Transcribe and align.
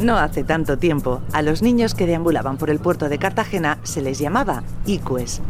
No 0.00 0.16
hace 0.16 0.44
tanto 0.44 0.78
tiempo, 0.78 1.20
a 1.34 1.42
los 1.42 1.60
niños 1.60 1.94
que 1.94 2.06
deambulaban 2.06 2.56
por 2.56 2.70
el 2.70 2.78
puerto 2.78 3.10
de 3.10 3.18
Cartagena 3.18 3.78
se 3.82 4.00
les 4.00 4.18
llamaba 4.18 4.62
icues. 4.86 5.42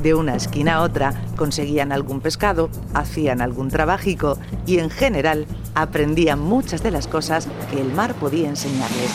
De 0.00 0.14
una 0.14 0.36
esquina 0.36 0.76
a 0.76 0.82
otra 0.82 1.12
conseguían 1.34 1.90
algún 1.90 2.20
pescado, 2.20 2.70
hacían 2.94 3.40
algún 3.40 3.68
trabajico 3.68 4.38
y 4.66 4.78
en 4.78 4.88
general 4.88 5.46
aprendían 5.74 6.38
muchas 6.38 6.84
de 6.84 6.92
las 6.92 7.08
cosas 7.08 7.48
que 7.68 7.80
el 7.80 7.92
mar 7.92 8.14
podía 8.14 8.48
enseñarles. 8.48 9.10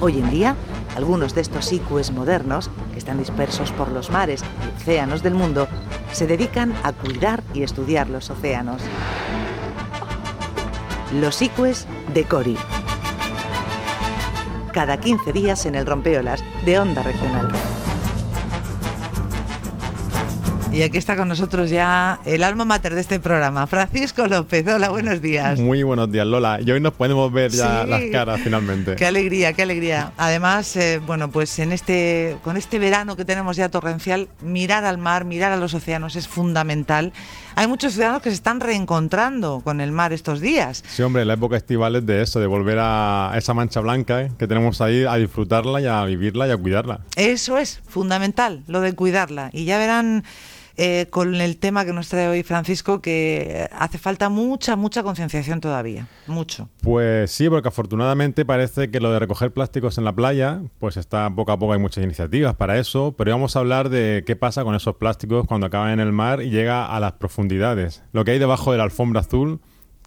Hoy 0.00 0.20
en 0.20 0.30
día, 0.30 0.54
algunos 0.96 1.34
de 1.34 1.40
estos 1.40 1.72
icues 1.72 2.12
modernos, 2.12 2.70
que 2.92 3.00
están 3.00 3.18
dispersos 3.18 3.72
por 3.72 3.90
los 3.90 4.10
mares 4.10 4.44
y 4.64 4.80
océanos 4.80 5.24
del 5.24 5.34
mundo, 5.34 5.66
se 6.12 6.28
dedican 6.28 6.72
a 6.84 6.92
cuidar 6.92 7.42
y 7.52 7.64
estudiar 7.64 8.08
los 8.10 8.30
océanos. 8.30 8.80
Los 11.12 11.42
icues 11.42 11.88
de 12.12 12.22
Cori. 12.22 12.56
Cada 14.74 14.98
15 14.98 15.32
días 15.32 15.66
en 15.66 15.76
el 15.76 15.86
Rompeolas 15.86 16.42
de 16.66 16.80
Onda 16.80 17.04
Regional. 17.04 17.73
Y 20.74 20.82
aquí 20.82 20.98
está 20.98 21.16
con 21.16 21.28
nosotros 21.28 21.70
ya 21.70 22.18
el 22.24 22.42
alma 22.42 22.64
mater 22.64 22.96
de 22.96 23.00
este 23.00 23.20
programa, 23.20 23.68
Francisco 23.68 24.26
López. 24.26 24.66
Hola, 24.66 24.88
buenos 24.88 25.22
días. 25.22 25.60
Muy 25.60 25.84
buenos 25.84 26.10
días, 26.10 26.26
Lola. 26.26 26.58
Y 26.60 26.68
hoy 26.68 26.80
nos 26.80 26.94
podemos 26.94 27.32
ver 27.32 27.52
ya 27.52 27.86
las 27.86 28.02
caras 28.10 28.40
finalmente. 28.42 28.96
Qué 28.96 29.06
alegría, 29.06 29.52
qué 29.52 29.62
alegría. 29.62 30.10
Además, 30.16 30.74
eh, 30.74 31.00
bueno, 31.06 31.30
pues 31.30 31.60
en 31.60 31.70
este, 31.70 32.38
con 32.42 32.56
este 32.56 32.80
verano 32.80 33.14
que 33.14 33.24
tenemos 33.24 33.56
ya 33.56 33.68
torrencial, 33.68 34.28
mirar 34.42 34.84
al 34.84 34.98
mar, 34.98 35.24
mirar 35.24 35.52
a 35.52 35.56
los 35.58 35.74
océanos 35.74 36.16
es 36.16 36.26
fundamental. 36.26 37.12
Hay 37.54 37.68
muchos 37.68 37.92
ciudadanos 37.92 38.20
que 38.20 38.30
se 38.30 38.34
están 38.34 38.58
reencontrando 38.58 39.60
con 39.62 39.80
el 39.80 39.92
mar 39.92 40.12
estos 40.12 40.40
días. 40.40 40.82
Sí, 40.88 41.02
hombre, 41.02 41.24
la 41.24 41.34
época 41.34 41.56
estival 41.56 41.94
es 41.94 42.04
de 42.04 42.20
eso, 42.20 42.40
de 42.40 42.48
volver 42.48 42.78
a 42.80 43.32
esa 43.36 43.54
mancha 43.54 43.78
blanca 43.78 44.22
eh, 44.22 44.32
que 44.36 44.48
tenemos 44.48 44.80
ahí, 44.80 45.04
a 45.04 45.14
disfrutarla 45.14 45.80
y 45.80 45.86
a 45.86 46.04
vivirla 46.04 46.48
y 46.48 46.50
a 46.50 46.56
cuidarla. 46.56 46.98
Eso 47.14 47.58
es 47.58 47.80
fundamental, 47.86 48.64
lo 48.66 48.80
de 48.80 48.92
cuidarla. 48.94 49.50
Y 49.52 49.66
ya 49.66 49.78
verán 49.78 50.24
eh, 50.76 51.06
con 51.10 51.34
el 51.36 51.56
tema 51.58 51.84
que 51.84 51.92
nos 51.92 52.08
trae 52.08 52.28
hoy 52.28 52.42
Francisco, 52.42 53.00
que 53.00 53.68
hace 53.72 53.98
falta 53.98 54.28
mucha, 54.28 54.74
mucha 54.74 55.02
concienciación 55.02 55.60
todavía, 55.60 56.08
mucho. 56.26 56.68
Pues 56.82 57.30
sí, 57.30 57.48
porque 57.48 57.68
afortunadamente 57.68 58.44
parece 58.44 58.90
que 58.90 59.00
lo 59.00 59.12
de 59.12 59.20
recoger 59.20 59.52
plásticos 59.52 59.98
en 59.98 60.04
la 60.04 60.14
playa, 60.14 60.62
pues 60.80 60.96
está 60.96 61.30
poco 61.30 61.52
a 61.52 61.58
poco, 61.58 61.74
hay 61.74 61.78
muchas 61.78 62.02
iniciativas 62.02 62.56
para 62.56 62.78
eso, 62.78 63.14
pero 63.16 63.30
vamos 63.30 63.54
a 63.54 63.60
hablar 63.60 63.88
de 63.88 64.24
qué 64.26 64.36
pasa 64.36 64.64
con 64.64 64.74
esos 64.74 64.96
plásticos 64.96 65.46
cuando 65.46 65.66
acaban 65.66 65.90
en 65.90 66.00
el 66.00 66.12
mar 66.12 66.42
y 66.42 66.50
llega 66.50 66.86
a 66.86 66.98
las 66.98 67.12
profundidades. 67.12 68.02
Lo 68.12 68.24
que 68.24 68.32
hay 68.32 68.38
debajo 68.38 68.72
de 68.72 68.78
la 68.78 68.84
alfombra 68.84 69.20
azul, 69.20 69.60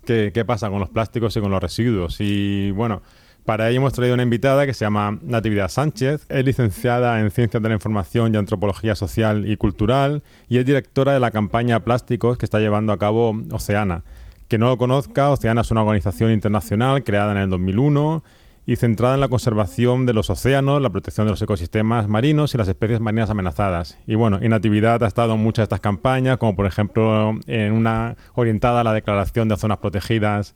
qué, 0.06 0.32
qué 0.34 0.44
pasa 0.44 0.70
con 0.70 0.80
los 0.80 0.90
plásticos 0.90 1.36
y 1.38 1.42
con 1.42 1.52
los 1.52 1.62
residuos. 1.62 2.18
Y 2.20 2.72
bueno... 2.72 3.02
Para 3.48 3.70
ello 3.70 3.78
hemos 3.78 3.94
traído 3.94 4.14
una 4.14 4.24
invitada 4.24 4.66
que 4.66 4.74
se 4.74 4.84
llama 4.84 5.20
Natividad 5.22 5.70
Sánchez. 5.70 6.26
Es 6.28 6.44
licenciada 6.44 7.22
en 7.22 7.32
Ciencias 7.32 7.64
de 7.64 7.70
la 7.70 7.76
Información 7.76 8.36
y 8.36 8.38
Antropología 8.38 8.94
Social 8.94 9.50
y 9.50 9.56
Cultural 9.56 10.22
y 10.50 10.58
es 10.58 10.66
directora 10.66 11.14
de 11.14 11.22
la 11.22 11.32
campaña 11.32 11.80
Plásticos 11.80 12.38
que 12.38 12.46
está 12.46 12.60
llevando 12.60 12.92
a 12.92 12.98
cabo 12.98 13.34
Oceana. 13.54 14.04
Que 14.50 14.58
no 14.58 14.68
lo 14.68 14.78
conozca, 14.78 15.30
Oceana 15.30 15.62
es 15.62 15.72
una 15.72 15.84
organización 15.84 16.34
internacional 16.34 17.06
creada 17.06 17.32
en 17.32 17.38
el 17.38 17.50
2001 17.50 18.22
y 18.66 18.76
centrada 18.76 19.16
en 19.16 19.22
la 19.22 19.30
conservación 19.30 20.06
de 20.06 20.12
los 20.12 20.30
océanos, 20.30 20.82
la 20.82 20.90
protección 20.90 21.26
de 21.26 21.32
los 21.32 21.42
ecosistemas 21.42 22.10
marinos 22.10 22.54
y 22.54 22.58
las 22.58 22.68
especies 22.68 23.00
marinas 23.00 23.30
amenazadas. 23.30 23.98
Y 24.08 24.16
bueno, 24.16 24.42
Natividad 24.42 25.02
ha 25.06 25.08
estado 25.08 25.36
en 25.36 25.40
muchas 25.40 25.64
de 25.64 25.76
estas 25.76 25.80
campañas, 25.80 26.36
como 26.36 26.54
por 26.54 26.66
ejemplo 26.66 27.40
en 27.48 27.72
una 27.72 28.18
orientada 28.34 28.82
a 28.82 28.84
la 28.84 28.92
declaración 28.92 29.48
de 29.48 29.56
zonas 29.56 29.78
protegidas 29.78 30.54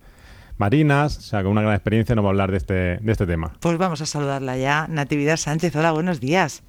marinas, 0.58 1.18
o 1.18 1.22
sea, 1.22 1.44
con 1.44 1.52
una 1.52 1.62
gran 1.62 1.74
experiencia 1.74 2.16
nos 2.16 2.24
va 2.26 2.30
a 2.30 2.32
hablar 2.32 2.52
de 2.52 2.58
este, 2.58 2.74
de 2.74 3.12
este 3.12 3.26
tema. 3.26 3.54
Pues 3.60 3.78
vamos 3.78 4.02
a 4.02 4.06
saludarla 4.06 4.58
ya. 4.58 4.88
Natividad 4.90 5.38
Sánchez, 5.38 5.76
hola, 5.76 5.92
buenos 5.92 6.20
días. 6.20 6.64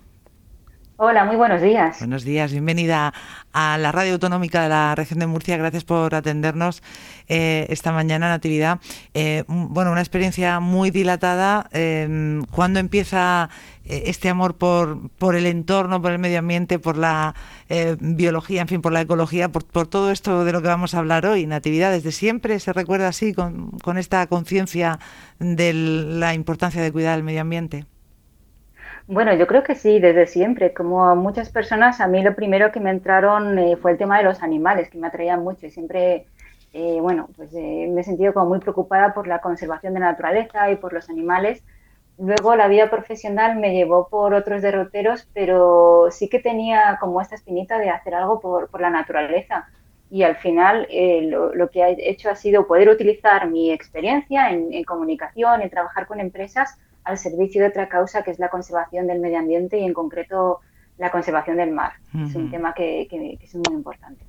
Hola, 1.04 1.24
muy 1.24 1.34
buenos 1.34 1.60
días. 1.60 1.98
Buenos 1.98 2.22
días, 2.22 2.52
bienvenida 2.52 3.12
a 3.52 3.76
la 3.76 3.90
Radio 3.90 4.12
Autonómica 4.12 4.62
de 4.62 4.68
la 4.68 4.94
Región 4.94 5.18
de 5.18 5.26
Murcia. 5.26 5.56
Gracias 5.56 5.82
por 5.82 6.14
atendernos 6.14 6.80
eh, 7.26 7.66
esta 7.70 7.90
mañana, 7.90 8.28
Natividad. 8.28 8.78
Eh, 9.12 9.42
bueno, 9.48 9.90
una 9.90 10.00
experiencia 10.00 10.60
muy 10.60 10.92
dilatada. 10.92 11.68
Eh, 11.72 12.40
¿Cuándo 12.52 12.78
empieza 12.78 13.50
eh, 13.84 14.04
este 14.06 14.28
amor 14.28 14.54
por, 14.58 15.10
por 15.18 15.34
el 15.34 15.46
entorno, 15.46 16.00
por 16.00 16.12
el 16.12 16.20
medio 16.20 16.38
ambiente, 16.38 16.78
por 16.78 16.96
la 16.96 17.34
eh, 17.68 17.96
biología, 17.98 18.62
en 18.62 18.68
fin, 18.68 18.80
por 18.80 18.92
la 18.92 19.00
ecología, 19.00 19.48
por, 19.48 19.64
por, 19.64 19.88
todo 19.88 20.12
esto 20.12 20.44
de 20.44 20.52
lo 20.52 20.62
que 20.62 20.68
vamos 20.68 20.94
a 20.94 21.00
hablar 21.00 21.26
hoy. 21.26 21.48
Natividad, 21.48 21.90
desde 21.90 22.12
siempre 22.12 22.60
se 22.60 22.72
recuerda 22.72 23.08
así, 23.08 23.34
con, 23.34 23.72
con 23.80 23.98
esta 23.98 24.24
conciencia 24.28 25.00
de 25.40 25.72
la 25.72 26.32
importancia 26.34 26.80
de 26.80 26.92
cuidar 26.92 27.18
el 27.18 27.24
medio 27.24 27.40
ambiente. 27.40 27.86
Bueno, 29.12 29.34
yo 29.34 29.46
creo 29.46 29.62
que 29.62 29.74
sí, 29.74 30.00
desde 30.00 30.26
siempre. 30.26 30.72
Como 30.72 31.14
muchas 31.16 31.50
personas, 31.50 32.00
a 32.00 32.06
mí 32.08 32.22
lo 32.22 32.34
primero 32.34 32.72
que 32.72 32.80
me 32.80 32.88
entraron 32.88 33.58
eh, 33.58 33.76
fue 33.76 33.90
el 33.90 33.98
tema 33.98 34.16
de 34.16 34.24
los 34.24 34.42
animales, 34.42 34.88
que 34.88 34.96
me 34.96 35.06
atraían 35.06 35.44
mucho 35.44 35.66
y 35.66 35.70
siempre, 35.70 36.24
eh, 36.72 36.98
bueno, 36.98 37.28
pues 37.36 37.52
eh, 37.54 37.90
me 37.92 38.00
he 38.00 38.04
sentido 38.04 38.32
como 38.32 38.46
muy 38.46 38.58
preocupada 38.60 39.12
por 39.12 39.26
la 39.26 39.40
conservación 39.42 39.92
de 39.92 40.00
la 40.00 40.12
naturaleza 40.12 40.70
y 40.70 40.76
por 40.76 40.94
los 40.94 41.10
animales 41.10 41.62
Luego 42.18 42.56
la 42.56 42.68
vida 42.68 42.88
profesional 42.90 43.58
me 43.58 43.74
llevó 43.74 44.08
por 44.08 44.32
otros 44.34 44.62
derroteros, 44.62 45.28
pero 45.34 46.08
sí 46.10 46.28
que 46.28 46.38
tenía 46.38 46.98
como 47.00 47.20
esta 47.20 47.34
espinita 47.34 47.78
de 47.78 47.90
hacer 47.90 48.14
algo 48.14 48.40
por, 48.40 48.80
la 48.80 48.90
naturaleza. 48.90 49.68
Y 50.10 50.22
al 50.22 50.36
final 50.36 50.86
lo, 51.22 51.54
lo, 51.54 51.68
que 51.70 51.82
he 51.82 52.10
hecho 52.10 52.30
ha 52.30 52.36
sido 52.36 52.66
poder 52.66 52.88
utilizar 52.90 53.48
mi 53.48 53.72
experiencia 53.72 54.50
en, 54.50 54.72
en, 54.72 54.84
comunicación, 54.84 55.62
en 55.62 55.70
trabajar 55.70 56.06
con 56.06 56.20
empresas 56.20 56.78
al 57.04 57.18
servicio 57.18 57.62
de 57.62 57.68
otra 57.68 57.88
causa 57.88 58.22
que 58.22 58.30
es 58.30 58.38
la 58.38 58.48
conservación 58.48 59.06
del 59.06 59.20
medio 59.20 59.38
ambiente 59.38 59.78
y 59.78 59.84
en 59.84 59.92
concreto 59.92 60.60
la 60.98 61.10
conservación 61.10 61.56
del 61.56 61.72
mar. 61.72 61.92
Uh 62.14 62.18
-huh. 62.18 62.28
Es 62.28 62.34
un 62.34 62.50
tema 62.50 62.74
que, 62.74 63.06
que, 63.10 63.36
que 63.38 63.44
es 63.44 63.54
muy 63.54 63.74
importante. 63.74 64.24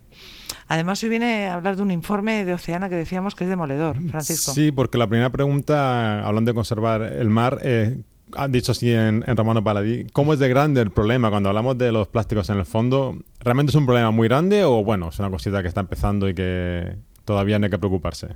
Además, 0.67 1.03
hoy 1.03 1.09
viene 1.09 1.47
a 1.47 1.55
hablar 1.55 1.75
de 1.75 1.83
un 1.83 1.91
informe 1.91 2.45
de 2.45 2.53
Oceana 2.53 2.89
que 2.89 2.95
decíamos 2.95 3.35
que 3.35 3.43
es 3.43 3.49
demoledor, 3.49 3.97
Francisco. 4.09 4.53
Sí, 4.53 4.71
porque 4.71 4.97
la 4.97 5.07
primera 5.07 5.29
pregunta, 5.29 6.25
hablando 6.25 6.51
de 6.51 6.55
conservar 6.55 7.01
el 7.01 7.29
mar, 7.29 7.59
eh, 7.63 7.97
han 8.35 8.51
dicho 8.51 8.71
así 8.71 8.91
en, 8.91 9.23
en, 9.27 9.37
Romano 9.37 9.63
Paladí, 9.63 10.07
¿cómo 10.13 10.33
es 10.33 10.39
de 10.39 10.49
grande 10.49 10.81
el 10.81 10.91
problema 10.91 11.29
cuando 11.29 11.49
hablamos 11.49 11.77
de 11.77 11.91
los 11.91 12.07
plásticos 12.07 12.49
en 12.49 12.57
el 12.57 12.65
fondo? 12.65 13.17
¿Realmente 13.39 13.71
es 13.71 13.75
un 13.75 13.85
problema 13.85 14.11
muy 14.11 14.27
grande 14.27 14.63
o, 14.63 14.83
bueno, 14.83 15.09
es 15.09 15.19
una 15.19 15.29
cosita 15.29 15.61
que 15.61 15.67
está 15.67 15.81
empezando 15.81 16.29
y 16.29 16.33
que 16.33 16.95
todavía 17.25 17.59
no 17.59 17.65
hay 17.65 17.71
que 17.71 17.77
preocuparse? 17.77 18.29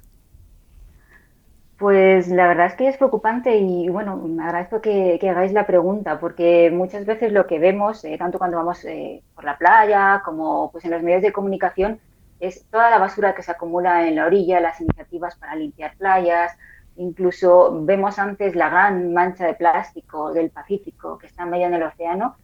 Pues 1.77 2.27
la 2.29 2.47
verdad 2.47 2.65
es 2.67 2.73
que 2.73 2.87
es 2.87 2.97
preocupante 2.97 3.55
y 3.57 3.87
bueno, 3.89 4.15
me 4.17 4.43
agradezco 4.43 4.81
que, 4.81 5.19
hagáis 5.29 5.53
la 5.53 5.67
pregunta 5.67 6.19
porque 6.19 6.71
muchas 6.71 7.05
veces 7.05 7.31
lo 7.31 7.45
que 7.45 7.59
vemos, 7.59 8.03
eh, 8.03 8.17
tanto 8.17 8.39
cuando 8.39 8.57
vamos 8.57 8.83
eh, 8.85 9.21
por 9.35 9.43
la 9.43 9.59
playa 9.59 10.23
como 10.25 10.71
pues 10.71 10.85
en 10.85 10.91
los 10.91 11.03
medios 11.03 11.21
de 11.21 11.31
comunicación, 11.31 11.99
es 12.39 12.65
toda 12.71 12.89
la 12.89 12.97
basura 12.97 13.35
que 13.35 13.43
se 13.43 13.51
acumula 13.51 14.07
en 14.07 14.15
la 14.15 14.25
orilla, 14.25 14.59
las 14.59 14.81
iniciativas 14.81 15.35
para 15.35 15.55
limpiar 15.55 15.95
playas, 15.97 16.57
incluso 16.95 17.83
vemos 17.83 18.17
antes 18.17 18.55
la 18.55 18.69
gran 18.69 19.13
mancha 19.13 19.45
de 19.45 19.53
plástico 19.53 20.33
del 20.33 20.49
Pacífico 20.49 21.19
que 21.19 21.27
está 21.27 21.43
en 21.43 21.51
medio 21.51 21.69
del 21.69 21.83
océano, 21.83 22.37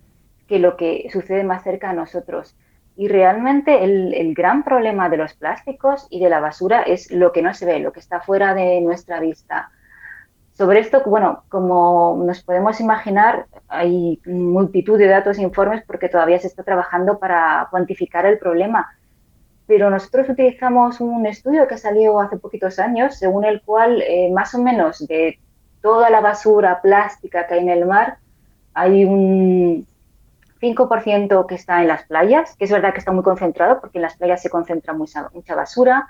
que 0.47 0.59
lo 0.59 0.77
que 0.77 1.09
sucede 1.11 1.43
más 1.43 1.63
cerca 1.63 1.89
a 1.89 1.93
nosotros. 1.93 2.55
Y 2.95 3.07
realmente 3.07 3.83
el, 3.83 4.13
el, 4.13 4.33
gran 4.35 4.63
problema 4.63 5.09
de 5.09 5.17
los 5.17 5.33
plásticos 5.33 6.07
y 6.11 6.19
de 6.19 6.29
la 6.29 6.39
basura 6.39 6.83
es 6.83 7.11
lo 7.11 7.31
que 7.31 7.41
no 7.41 7.53
se 7.53 7.65
ve, 7.65 7.79
lo 7.79 7.91
que 7.91 7.99
está 7.99 8.21
fuera 8.21 8.53
de 8.53 8.81
nuestra 8.81 9.19
vista. 9.19 9.71
Sobre 10.53 10.79
esto, 10.79 11.01
bueno, 11.05 11.43
como 11.49 12.21
nos 12.23 12.43
podemos 12.43 12.79
imaginar, 12.79 13.47
hay 13.67 14.21
multitud 14.25 14.99
de 14.99 15.07
datos 15.07 15.39
e 15.39 15.41
informes 15.41 15.83
porque 15.85 16.09
todavía 16.09 16.37
se 16.37 16.45
está 16.45 16.61
trabajando 16.61 17.17
para 17.17 17.67
cuantificar 17.71 18.27
el 18.27 18.37
problema. 18.37 18.95
Pero 19.65 19.89
nosotros 19.89 20.29
utilizamos 20.29 21.01
un 21.01 21.25
estudio 21.25 21.67
que 21.67 21.77
salió 21.79 22.19
hace 22.19 22.37
poquitos 22.37 22.77
años, 22.77 23.15
según 23.17 23.45
el 23.45 23.61
cual 23.63 24.03
eh, 24.03 24.29
más 24.31 24.53
o 24.53 24.61
menos 24.61 25.07
de 25.07 25.39
toda 25.81 26.11
la 26.11 26.21
basura 26.21 26.81
plástica 26.81 27.47
que 27.47 27.55
hay 27.55 27.61
en 27.61 27.69
el 27.69 27.85
mar, 27.87 28.17
hay 28.75 29.05
un 29.05 29.87
5% 30.63 31.45
que 31.45 31.55
está 31.55 31.81
en 31.81 31.89
las 31.89 32.05
playas, 32.05 32.55
que 32.55 32.63
es 32.63 32.71
verdad 32.71 32.93
que 32.93 32.99
está 32.99 33.11
muy 33.11 33.23
concentrado 33.23 33.81
porque 33.81 33.97
en 33.97 34.03
las 34.03 34.15
playas 34.15 34.41
se 34.41 34.49
concentra 34.49 34.93
mucha, 34.93 35.29
mucha 35.33 35.55
basura, 35.55 36.07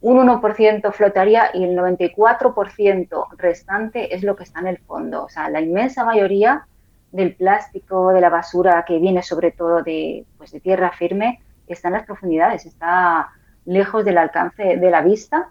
un 0.00 0.16
1% 0.16 0.92
flotaría 0.92 1.50
y 1.52 1.64
el 1.64 1.76
94% 1.76 3.26
restante 3.36 4.14
es 4.14 4.22
lo 4.22 4.36
que 4.36 4.44
está 4.44 4.60
en 4.60 4.68
el 4.68 4.78
fondo. 4.78 5.24
O 5.24 5.28
sea, 5.28 5.50
la 5.50 5.60
inmensa 5.60 6.04
mayoría 6.04 6.66
del 7.10 7.34
plástico, 7.34 8.12
de 8.12 8.20
la 8.20 8.30
basura 8.30 8.84
que 8.86 8.98
viene 8.98 9.22
sobre 9.22 9.50
todo 9.50 9.82
de, 9.82 10.24
pues, 10.38 10.52
de 10.52 10.60
tierra 10.60 10.92
firme, 10.92 11.42
está 11.66 11.88
en 11.88 11.94
las 11.94 12.06
profundidades, 12.06 12.66
está 12.66 13.30
lejos 13.64 14.04
del 14.04 14.18
alcance 14.18 14.76
de 14.76 14.90
la 14.90 15.02
vista 15.02 15.50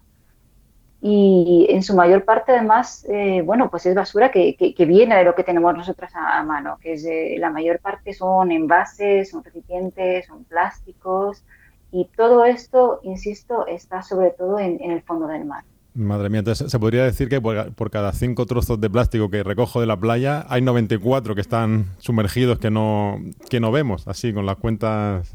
y 1.02 1.68
en 1.70 1.82
su 1.82 1.96
mayor 1.96 2.26
parte 2.26 2.52
además, 2.52 3.06
eh, 3.10 3.42
bueno, 3.46 3.70
pues 3.70 3.86
es 3.86 3.96
basura 3.96 4.32
que, 4.32 4.56
que, 4.56 4.86
viene 4.86 5.16
de 5.16 5.24
lo 5.24 5.34
que 5.34 5.46
tenemos 5.46 5.74
nosotros 5.74 6.12
a, 6.14 6.44
mano, 6.44 6.78
que 6.82 6.94
es 6.94 7.06
eh, 7.06 7.36
la 7.40 7.50
mayor 7.50 7.80
parte 7.80 8.14
son 8.14 8.52
envases, 8.52 9.30
son 9.30 9.42
recipientes, 9.44 10.26
son 10.26 10.44
plásticos 10.44 11.46
y 11.92 12.10
todo 12.18 12.44
esto, 12.44 13.00
insisto, 13.04 13.66
está 13.66 14.02
sobre 14.02 14.32
todo 14.32 14.60
en, 14.60 14.92
el 14.92 15.02
fondo 15.02 15.28
del 15.28 15.46
mar. 15.46 15.64
Madre 15.94 16.30
mía, 16.30 16.40
entonces 16.40 16.70
se 16.70 16.80
podría 16.80 17.04
decir 17.06 17.30
que 17.30 17.40
por, 17.40 17.92
cada 17.92 18.12
cinco 18.12 18.46
trozos 18.46 18.80
de 18.82 18.90
plástico 18.90 19.30
que 19.30 19.42
recojo 19.42 19.80
de 19.80 19.88
la 19.88 19.98
playa 19.98 20.46
hay 20.50 20.62
94 20.62 21.34
que 21.34 21.42
están 21.42 21.86
sumergidos 21.98 22.60
que 22.60 22.70
no, 22.70 23.20
que 23.50 23.62
no 23.62 23.72
vemos, 23.72 24.06
así 24.08 24.34
con 24.34 24.46
las 24.46 24.58
cuentas 24.58 25.34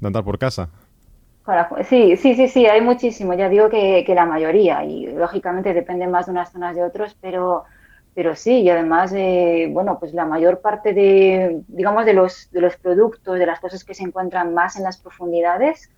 de 0.00 0.06
andar 0.06 0.22
por 0.22 0.38
casa. 0.38 0.68
Sí, 1.84 2.16
sí, 2.16 2.34
sí, 2.34 2.48
sí, 2.48 2.66
hay 2.66 2.80
muchísimo. 2.82 3.32
Ya 3.34 3.48
digo 3.48 3.70
que, 3.70 4.04
la 4.14 4.26
mayoría 4.26 4.84
y 4.84 5.06
lógicamente 5.06 5.72
depende 5.72 6.06
más 6.06 6.26
de 6.26 6.32
unas 6.32 6.52
zonas 6.52 6.76
de 6.76 6.82
otros, 6.82 7.16
pero, 7.20 7.64
pero 8.14 8.36
sí, 8.36 8.60
y 8.60 8.70
además, 8.70 9.12
eh, 9.14 9.68
bueno, 9.70 9.98
pues 9.98 10.12
la 10.12 10.26
mayor 10.26 10.60
parte 10.60 10.92
de, 10.92 11.62
digamos, 11.68 12.04
de 12.04 12.12
los, 12.12 12.50
de 12.50 12.60
los 12.60 12.76
productos, 12.76 13.38
de 13.38 13.46
las 13.46 13.60
cosas 13.60 13.82
que 13.84 13.94
se 13.94 14.02
encuentran 14.02 14.52
más 14.52 14.76
en 14.76 14.84
las 14.84 14.98
profundidades, 14.98 15.90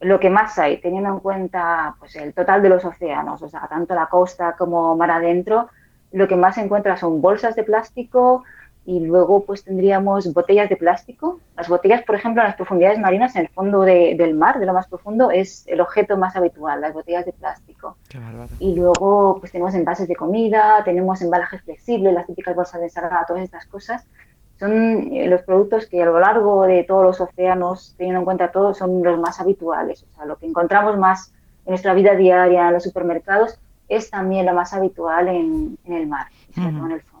lo 0.00 0.20
que 0.20 0.30
más 0.30 0.58
hay, 0.58 0.80
teniendo 0.80 1.10
en 1.10 1.20
cuenta 1.20 1.96
pues, 1.98 2.14
el 2.16 2.32
total 2.32 2.62
de 2.62 2.68
los 2.68 2.84
océanos, 2.84 3.42
o 3.42 3.48
sea, 3.48 3.66
tanto 3.68 3.94
la 3.94 4.06
costa 4.06 4.54
como 4.56 4.94
mar 4.96 5.10
adentro, 5.10 5.68
lo 6.12 6.28
que 6.28 6.36
más 6.36 6.54
se 6.54 6.60
encuentra 6.60 6.96
son 6.96 7.20
bolsas 7.20 7.56
de 7.56 7.64
plástico 7.64 8.44
y 8.86 9.00
luego 9.00 9.44
pues 9.44 9.64
tendríamos 9.64 10.32
botellas 10.32 10.68
de 10.68 10.76
plástico. 10.76 11.40
Las 11.56 11.68
botellas, 11.68 12.02
por 12.02 12.16
ejemplo, 12.16 12.42
en 12.42 12.48
las 12.48 12.56
profundidades 12.56 12.98
marinas, 12.98 13.34
en 13.36 13.42
el 13.42 13.48
fondo 13.48 13.80
del 13.82 14.34
mar, 14.34 14.58
de 14.58 14.66
lo 14.66 14.74
más 14.74 14.86
profundo, 14.88 15.30
es 15.30 15.66
el 15.66 15.80
objeto 15.80 16.16
más 16.16 16.36
habitual, 16.36 16.80
las 16.80 16.92
botellas 16.92 17.24
de 17.24 17.32
plástico. 17.32 17.96
y 18.58 18.74
luego 18.74 19.38
pues 19.40 19.52
tenemos 19.52 19.74
envases 19.74 20.08
de 20.08 20.16
comida, 20.16 20.82
tenemos 20.84 21.22
embalajes 21.22 21.62
flexibles, 21.62 22.12
las 22.12 22.26
típicas 22.26 22.54
bolsas 22.54 22.80
de 22.80 22.86
ensalada, 22.86 23.24
todas 23.26 23.42
estas 23.42 23.66
cosas 23.66 24.06
son 24.58 25.12
eh, 25.12 25.26
los 25.28 25.42
productos 25.42 25.86
que 25.86 26.02
a 26.02 26.06
lo 26.06 26.18
largo 26.20 26.62
de 26.62 26.84
todos 26.84 27.04
los 27.04 27.20
océanos, 27.20 27.94
teniendo 27.96 28.20
en 28.20 28.24
cuenta 28.24 28.52
todo, 28.52 28.74
son 28.74 29.02
los 29.02 29.18
más 29.18 29.40
habituales. 29.40 30.04
O 30.04 30.14
sea, 30.14 30.26
lo 30.26 30.36
que 30.36 30.46
encontramos 30.46 30.96
más 30.96 31.32
en 31.66 31.70
nuestra 31.72 31.94
vida 31.94 32.14
diaria 32.14 32.68
en 32.68 32.74
los 32.74 32.84
supermercados 32.84 33.58
es 33.88 34.10
también 34.10 34.46
lo 34.46 34.54
más 34.54 34.72
habitual 34.72 35.28
en, 35.28 35.78
el 35.84 36.06
mar, 36.06 36.28
sobre 36.54 36.72
todo 36.72 36.86
en 36.86 36.92
el 36.92 37.02
fondo. 37.02 37.13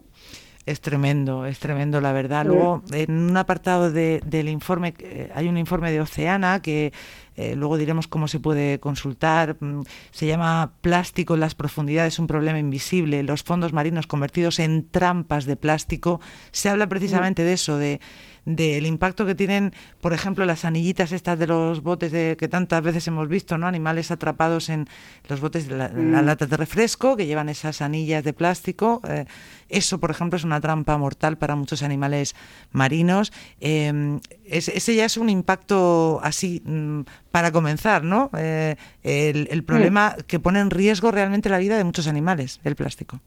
Es 0.66 0.80
tremendo, 0.80 1.44
es 1.44 1.58
tremendo, 1.58 2.00
la 2.00 2.12
verdad. 2.12 2.46
Luego, 2.46 2.82
en 2.90 3.12
un 3.12 3.36
apartado 3.36 3.92
del 3.92 4.48
informe, 4.48 4.94
eh, 4.98 5.30
hay 5.34 5.46
un 5.46 5.58
informe 5.58 5.92
de 5.92 6.00
Oceana 6.00 6.62
que 6.62 6.90
eh, 7.36 7.54
luego 7.54 7.76
diremos 7.76 8.08
cómo 8.08 8.28
se 8.28 8.40
puede 8.40 8.80
consultar. 8.80 9.58
Mm, 9.60 9.82
se 10.10 10.26
llama 10.26 10.72
Plástico 10.80 11.34
en 11.34 11.40
las 11.40 11.54
profundidades, 11.54 12.18
un 12.18 12.26
problema 12.26 12.58
invisible. 12.58 13.22
Los 13.24 13.42
fondos 13.42 13.74
marinos 13.74 14.06
convertidos 14.06 14.58
en 14.58 14.88
trampas 14.88 15.44
de 15.44 15.56
plástico. 15.56 16.20
Se 16.50 16.70
habla 16.70 16.88
precisamente 16.88 17.44
de 17.44 17.52
eso, 17.52 17.76
de 17.76 18.00
del 18.44 18.86
impacto 18.86 19.24
que 19.26 19.34
tienen, 19.34 19.72
por 20.00 20.12
ejemplo, 20.12 20.44
las 20.44 20.64
anillitas 20.64 21.12
estas 21.12 21.38
de 21.38 21.46
los 21.46 21.82
botes 21.82 22.12
de, 22.12 22.36
que 22.38 22.48
tantas 22.48 22.82
veces 22.82 23.06
hemos 23.08 23.28
visto, 23.28 23.58
¿no? 23.58 23.66
Animales 23.66 24.10
atrapados 24.10 24.68
en 24.68 24.86
los 25.28 25.40
botes 25.40 25.68
de 25.68 25.76
la, 25.76 25.88
mm. 25.88 26.24
lata 26.24 26.46
de 26.46 26.56
refresco 26.56 27.16
que 27.16 27.26
llevan 27.26 27.48
esas 27.48 27.80
anillas 27.80 28.24
de 28.24 28.32
plástico. 28.32 29.00
Eh, 29.08 29.24
eso, 29.68 29.98
por 29.98 30.10
ejemplo, 30.10 30.36
es 30.36 30.44
una 30.44 30.60
trampa 30.60 30.96
mortal 30.98 31.38
para 31.38 31.56
muchos 31.56 31.82
animales 31.82 32.34
marinos. 32.72 33.32
Em, 33.60 34.20
ese 34.44 34.94
ya 34.94 35.06
es 35.06 35.16
un 35.16 35.30
impacto 35.30 36.20
así 36.22 36.62
mm, 36.64 37.00
para 37.30 37.50
comenzar, 37.50 38.04
¿no? 38.04 38.30
Eh, 38.36 38.76
el, 39.02 39.48
el, 39.50 39.64
problema 39.64 40.16
que 40.26 40.38
pone 40.38 40.60
en 40.60 40.70
riesgo 40.70 41.10
realmente 41.10 41.48
la 41.48 41.58
vida 41.58 41.76
de 41.76 41.84
muchos 41.84 42.06
animales, 42.06 42.60
el 42.64 42.76
plástico. 42.76 43.20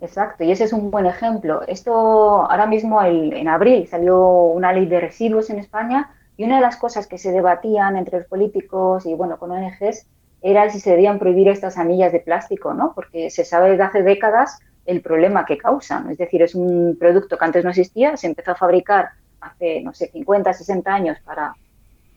Exacto, 0.00 0.44
y 0.44 0.52
ese 0.52 0.64
es 0.64 0.72
un 0.72 0.90
buen 0.90 1.06
ejemplo. 1.06 1.62
Esto 1.66 1.92
ahora 1.92 2.66
mismo 2.66 3.02
en 3.02 3.48
abril 3.48 3.86
salió 3.88 4.26
una 4.26 4.72
ley 4.72 4.86
de 4.86 5.00
residuos 5.00 5.50
en 5.50 5.58
España 5.58 6.10
y 6.36 6.44
una 6.44 6.56
de 6.56 6.62
las 6.62 6.76
cosas 6.76 7.08
que 7.08 7.18
se 7.18 7.32
debatían 7.32 7.96
entre 7.96 8.18
los 8.18 8.28
políticos 8.28 9.06
y 9.06 9.14
bueno 9.14 9.38
con 9.38 9.50
ONGs 9.50 10.06
era 10.40 10.70
si 10.70 10.78
se 10.78 10.90
debían 10.90 11.18
prohibir 11.18 11.48
estas 11.48 11.78
anillas 11.78 12.12
de 12.12 12.20
plástico, 12.20 12.74
¿no? 12.74 12.92
Porque 12.94 13.28
se 13.30 13.44
sabe 13.44 13.70
desde 13.70 13.82
hace 13.82 14.02
décadas 14.04 14.60
el 14.86 15.02
problema 15.02 15.44
que 15.44 15.58
causan. 15.58 16.10
Es 16.10 16.18
decir, 16.18 16.42
es 16.42 16.54
un 16.54 16.96
producto 16.98 17.36
que 17.36 17.44
antes 17.44 17.64
no 17.64 17.70
existía, 17.70 18.16
se 18.16 18.28
empezó 18.28 18.52
a 18.52 18.54
fabricar 18.54 19.10
hace, 19.40 19.82
no 19.82 19.92
sé, 19.92 20.08
50, 20.12 20.52
60 20.52 20.94
años 20.94 21.18
para 21.24 21.54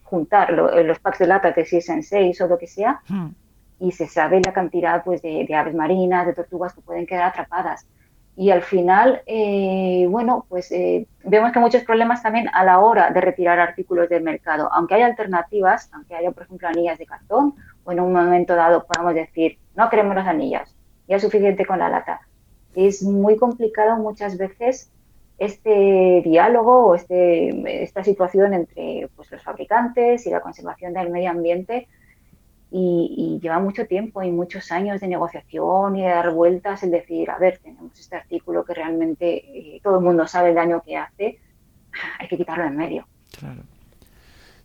juntar 0.03 0.51
los 0.51 0.99
packs 0.99 1.19
de 1.19 1.27
lata 1.27 1.51
de 1.51 1.65
6 1.65 1.89
en 1.89 2.03
6 2.03 2.41
o 2.41 2.47
lo 2.47 2.57
que 2.59 2.67
sea. 2.67 3.01
Y 3.81 3.91
se 3.91 4.07
sabe 4.07 4.39
la 4.45 4.53
cantidad 4.53 5.03
pues, 5.03 5.21
de, 5.21 5.45
aves 5.53 5.75
marinas, 5.75 6.25
de 6.25 6.33
tortugas 6.33 6.73
que 6.73 6.81
pueden 6.81 7.05
quedar 7.05 7.23
atrapadas. 7.23 7.85
Y 8.37 8.51
al 8.51 8.61
final, 8.61 9.23
eh, 9.25 10.05
bueno, 10.09 10.45
pues 10.47 10.71
eh, 10.71 11.05
vemos 11.25 11.51
que 11.51 11.59
muchos 11.59 11.83
problemas 11.83 12.23
también 12.23 12.47
a 12.53 12.63
la 12.63 12.79
hora 12.79 13.09
de 13.09 13.19
retirar 13.19 13.59
artículos 13.59 14.07
del 14.07 14.23
mercado. 14.23 14.69
Aunque 14.71 14.95
hay 14.95 15.01
alternativas, 15.01 15.89
aunque 15.91 16.15
haya, 16.15 16.31
por 16.31 16.43
ejemplo, 16.43 16.67
anillas 16.69 16.97
de 16.97 17.05
cartón, 17.05 17.55
o 17.83 17.91
en 17.91 17.99
un 17.99 18.13
momento 18.13 18.55
dado 18.55 18.85
podamos 18.85 19.15
decir, 19.15 19.57
no 19.75 19.89
queremos 19.89 20.15
las 20.15 20.27
anillas, 20.27 20.73
ya 21.07 21.17
es 21.17 21.21
suficiente 21.21 21.65
con 21.65 21.79
la 21.79 21.89
lata. 21.89 22.21
Es 22.75 23.03
muy 23.03 23.35
complicado 23.35 23.97
muchas 23.97 24.37
veces 24.37 24.91
este 25.41 26.21
diálogo 26.23 26.85
o 26.85 26.95
este, 26.95 27.83
esta 27.83 28.03
situación 28.03 28.53
entre 28.53 29.09
pues, 29.15 29.31
los 29.31 29.41
fabricantes 29.41 30.27
y 30.27 30.29
la 30.29 30.39
conservación 30.39 30.93
del 30.93 31.09
medio 31.09 31.31
ambiente 31.31 31.87
y, 32.71 33.39
lleva 33.41 33.59
mucho 33.59 33.85
tiempo 33.85 34.23
y 34.23 34.31
muchos 34.31 34.71
años 34.71 35.01
de 35.01 35.07
negociación 35.07 35.95
y 35.97 36.03
de 36.03 36.07
dar 36.07 36.31
vueltas 36.31 36.81
el 36.83 36.91
decir, 36.91 37.29
a 37.29 37.37
ver, 37.37 37.59
tenemos 37.61 37.99
este 37.99 38.15
artículo 38.15 38.63
que 38.63 38.73
realmente 38.73 39.75
eh, 39.75 39.81
todo 39.83 39.97
el 39.97 40.03
mundo 40.03 40.25
sabe 40.25 40.49
el 40.49 40.55
daño 40.55 40.81
que 40.81 40.95
hace, 40.95 41.39
hay 42.19 42.27
que 42.27 42.37
quitarlo 42.37 42.65
en 42.65 42.77
medio. 42.77 43.07
Claro. 43.37 43.61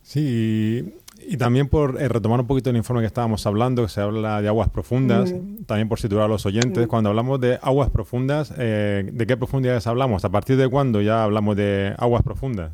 Sí, 0.01 0.93
y, 1.19 1.35
también 1.35 1.67
por 1.67 2.01
eh, 2.01 2.07
retomar 2.07 2.39
un 2.39 2.47
poquito 2.47 2.69
el 2.69 2.77
informe 2.77 3.01
que 3.01 3.07
estábamos 3.07 3.45
hablando, 3.45 3.83
que 3.83 3.89
se 3.89 3.99
habla 3.99 4.41
de 4.41 4.47
aguas 4.47 4.69
profundas, 4.69 5.33
mm. 5.33 5.65
también 5.65 5.89
por 5.89 5.99
situar 5.99 6.23
a 6.23 6.27
los 6.29 6.45
oyentes, 6.45 6.85
mm. 6.85 6.89
cuando 6.89 7.09
hablamos 7.09 7.41
de 7.41 7.59
aguas 7.61 7.89
profundas, 7.89 8.53
eh, 8.57 9.09
¿de 9.11 9.27
qué 9.27 9.35
profundidades 9.35 9.85
hablamos? 9.85 10.23
¿A 10.23 10.29
partir 10.29 10.55
de 10.55 10.69
cuándo 10.69 11.01
ya 11.01 11.23
hablamos 11.23 11.57
de 11.57 11.93
aguas 11.97 12.23
profundas? 12.23 12.71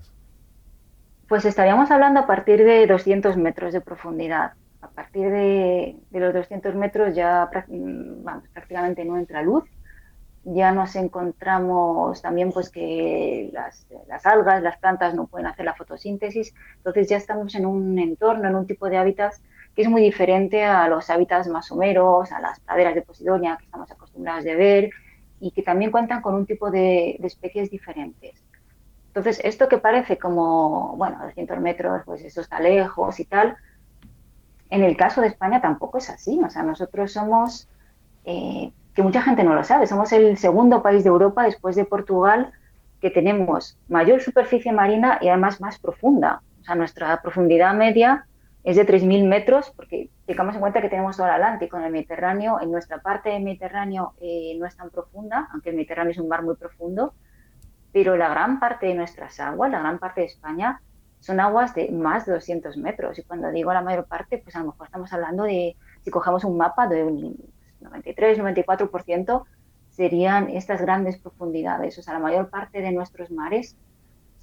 Pues 1.28 1.46
estaríamos 1.46 1.90
hablando 1.90 2.20
a 2.20 2.28
partir 2.28 2.64
de 2.64 2.86
200 2.86 3.36
metros 3.38 3.74
de 3.74 3.82
profundidad 3.82 4.52
a 4.84 4.90
partir 4.90 5.30
de, 5.32 5.96
los 6.12 6.34
200 6.34 6.76
metros 6.76 7.16
ya 7.16 7.50
mm, 7.68 8.24
prácticamente 8.54 9.06
no 9.06 9.18
entra 9.18 9.42
luz. 9.42 9.64
Ya 10.46 10.74
nos 10.74 10.98
encontramos 10.98 12.22
también 12.22 12.52
pues 12.52 12.70
que 12.70 13.50
las, 13.54 13.88
algas, 14.26 14.62
las 14.62 14.78
plantas 14.78 15.16
no 15.16 15.28
pueden 15.28 15.48
hacer 15.48 15.64
la 15.64 15.74
fotosíntesis. 15.74 16.54
Entonces 16.78 17.08
ya 17.08 17.16
estamos 17.16 17.56
en 17.56 17.66
un 17.66 17.98
entorno, 17.98 18.50
en 18.50 18.56
un 18.56 18.68
tipo 18.68 18.90
de 18.90 18.98
hábitats 18.98 19.42
que 19.74 19.84
es 19.84 19.90
muy 19.90 20.02
diferente 20.02 20.64
a 20.64 20.88
los 20.90 21.10
hábitats 21.10 21.48
más 21.48 21.68
someros, 21.68 22.32
a 22.32 22.42
las 22.42 22.60
praderas 22.60 22.94
de 22.94 23.02
Posidonia 23.02 23.56
que 23.58 23.66
estamos 23.66 23.90
acostumbrados 23.90 24.44
de 24.44 24.56
ver 24.56 24.90
y 25.40 25.52
que 25.52 25.64
también 25.64 25.92
cuentan 25.92 26.22
con 26.22 26.36
un 26.36 26.46
tipo 26.46 26.70
de, 26.70 27.16
de 27.20 27.28
especies 27.28 27.72
diferentes. 27.72 28.44
Entonces, 29.08 29.40
esto 29.44 29.70
que 29.70 29.78
parece 29.78 30.18
como, 30.18 30.96
bueno, 30.98 31.20
200 31.24 31.60
metros, 31.60 32.02
pues 32.06 32.22
eso 32.24 32.42
está 32.42 32.60
lejos 32.60 33.20
y 33.20 33.26
tal, 33.26 33.56
en 34.74 34.84
el 34.84 34.98
caso 34.98 35.22
de 35.22 35.28
España 35.28 35.62
tampoco 35.62 36.00
es 36.00 36.10
así. 36.10 36.40
O 36.44 36.50
sea, 36.50 36.64
nosotros 36.64 37.14
somos, 37.14 37.70
eh, 38.26 38.74
que 38.96 39.04
mucha 39.04 39.22
gente 39.22 39.44
no 39.44 39.54
lo 39.54 39.64
sabe, 39.64 39.86
somos 39.86 40.12
el 40.12 40.36
segundo 40.38 40.82
país 40.82 41.04
de 41.04 41.10
Europa 41.10 41.44
después 41.44 41.76
de 41.76 41.86
Portugal 41.86 42.52
que 43.00 43.12
tenemos 43.12 43.78
mayor 43.88 44.22
superficie 44.22 44.72
marina 44.72 45.20
y 45.22 45.28
además 45.28 45.62
más 45.62 45.78
profunda. 45.78 46.42
O 46.62 46.64
sea, 46.64 46.74
nuestra 46.74 47.22
profundidad 47.22 47.76
media 47.76 48.26
es 48.64 48.76
de 48.76 48.88
3.000 48.88 49.28
metros, 49.28 49.72
porque 49.76 50.10
tengamos 50.26 50.56
en 50.56 50.62
cuenta 50.62 50.82
que 50.82 50.90
tenemos 50.90 51.18
todo 51.18 51.28
el 51.28 51.34
Atlántico 51.34 51.78
en 51.78 51.84
el 51.84 51.92
Mediterráneo. 51.92 52.60
En 52.60 52.72
nuestra 52.72 53.00
parte 53.00 53.30
del 53.30 53.44
Mediterráneo 53.44 54.14
eh, 54.22 54.56
no 54.58 54.66
es 54.66 54.76
tan 54.76 54.90
profunda, 54.90 55.50
aunque 55.52 55.70
el 55.70 55.76
Mediterráneo 55.76 56.12
es 56.12 56.18
un 56.18 56.30
mar 56.30 56.42
muy 56.42 56.56
profundo, 56.56 57.14
pero 57.92 58.18
la 58.18 58.30
gran 58.30 58.60
parte 58.60 58.88
de 58.88 58.96
nuestras 58.96 59.40
aguas, 59.40 59.70
la 59.70 59.82
gran 59.82 60.00
parte 60.00 60.22
de 60.22 60.28
España, 60.28 60.82
son 61.24 61.40
aguas 61.40 61.74
de 61.74 61.90
más 61.90 62.26
de 62.26 62.34
200 62.34 62.76
metros. 62.76 63.18
Y 63.18 63.24
cuando 63.24 63.50
digo 63.50 63.72
la 63.72 63.82
mayor 63.82 64.06
parte, 64.06 64.40
pues 64.40 64.58
a 64.58 64.60
lo 64.60 64.66
mejor 64.66 64.88
estamos 64.88 65.14
hablando 65.14 65.44
de, 65.44 65.78
si 66.04 66.12
cogemos 66.12 66.44
un 66.44 66.58
mapa 66.58 66.86
de 66.88 67.02
un 67.02 67.38
93, 67.80 68.40
94%, 68.40 69.44
serían 69.90 70.50
estas 70.50 70.82
grandes 70.82 71.18
profundidades. 71.18 71.98
O 71.98 72.02
sea, 72.02 72.16
la 72.16 72.20
mayor 72.20 72.50
parte 72.50 72.82
de 72.82 72.92
nuestros 72.92 73.32
mares 73.32 73.78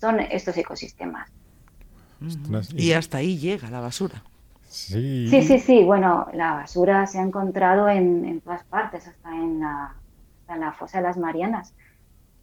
son 0.00 0.20
estos 0.20 0.56
ecosistemas. 0.56 1.30
Y 2.74 2.92
hasta 2.92 3.18
ahí 3.18 3.36
llega 3.36 3.68
la 3.68 3.80
basura. 3.80 4.24
Sí. 4.66 5.28
sí, 5.28 5.42
sí, 5.42 5.58
sí. 5.58 5.84
Bueno, 5.84 6.28
la 6.32 6.54
basura 6.54 7.06
se 7.06 7.18
ha 7.18 7.22
encontrado 7.22 7.90
en, 7.90 8.40
todas 8.40 8.64
partes, 8.64 9.06
hasta 9.06 9.34
en 9.34 9.60
la, 9.60 9.96
en 10.48 10.60
la 10.60 10.72
fosa 10.72 10.98
de 10.98 11.04
las 11.04 11.18
Marianas. 11.18 11.74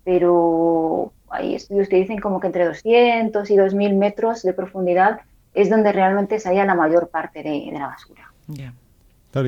Pero 0.03 1.11
hay 1.29 1.55
estudios 1.55 1.87
que 1.89 1.97
dicen 1.97 2.19
como 2.19 2.39
que 2.39 2.47
entre 2.47 2.65
200 2.65 3.49
y 3.49 3.55
2.000 3.55 3.97
metros 3.97 4.43
de 4.43 4.53
profundidad 4.53 5.21
es 5.53 5.69
donde 5.69 5.91
realmente 5.91 6.39
se 6.39 6.49
halla 6.49 6.65
la 6.65 6.75
mayor 6.75 7.09
parte 7.09 7.43
de, 7.43 7.69
la 7.71 7.87
basura. 7.87 8.31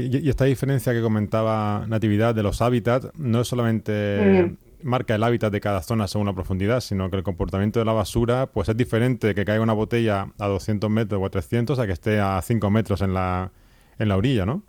y, 0.01 0.29
esta 0.29 0.45
diferencia 0.45 0.93
que 0.93 1.01
comentaba 1.01 1.85
Natividad 1.87 2.33
de 2.33 2.43
los 2.43 2.61
hábitats 2.61 3.09
no 3.15 3.41
es 3.41 3.47
solamente 3.47 4.57
marca 4.81 5.15
el 5.15 5.23
hábitat 5.23 5.51
de 5.51 5.59
cada 5.59 5.81
zona 5.81 6.07
según 6.07 6.27
la 6.27 6.33
profundidad, 6.33 6.79
sino 6.79 7.09
que 7.09 7.17
el 7.17 7.23
comportamiento 7.23 7.79
de 7.79 7.85
la 7.85 7.93
basura 7.93 8.47
pues 8.47 8.69
es 8.69 8.77
diferente 8.77 9.35
que 9.35 9.45
caiga 9.45 9.61
una 9.61 9.73
botella 9.73 10.27
a 10.39 10.47
200 10.47 10.89
metros 10.89 11.21
o 11.21 11.25
a 11.25 11.29
300 11.29 11.77
a 11.79 11.85
que 11.85 11.93
esté 11.93 12.19
a 12.19 12.41
5 12.41 12.69
metros 12.69 13.01
en 13.01 13.13
la, 13.13 13.51
en 13.97 14.07
la 14.07 14.17
orilla, 14.17 14.45
¿no? 14.45 14.63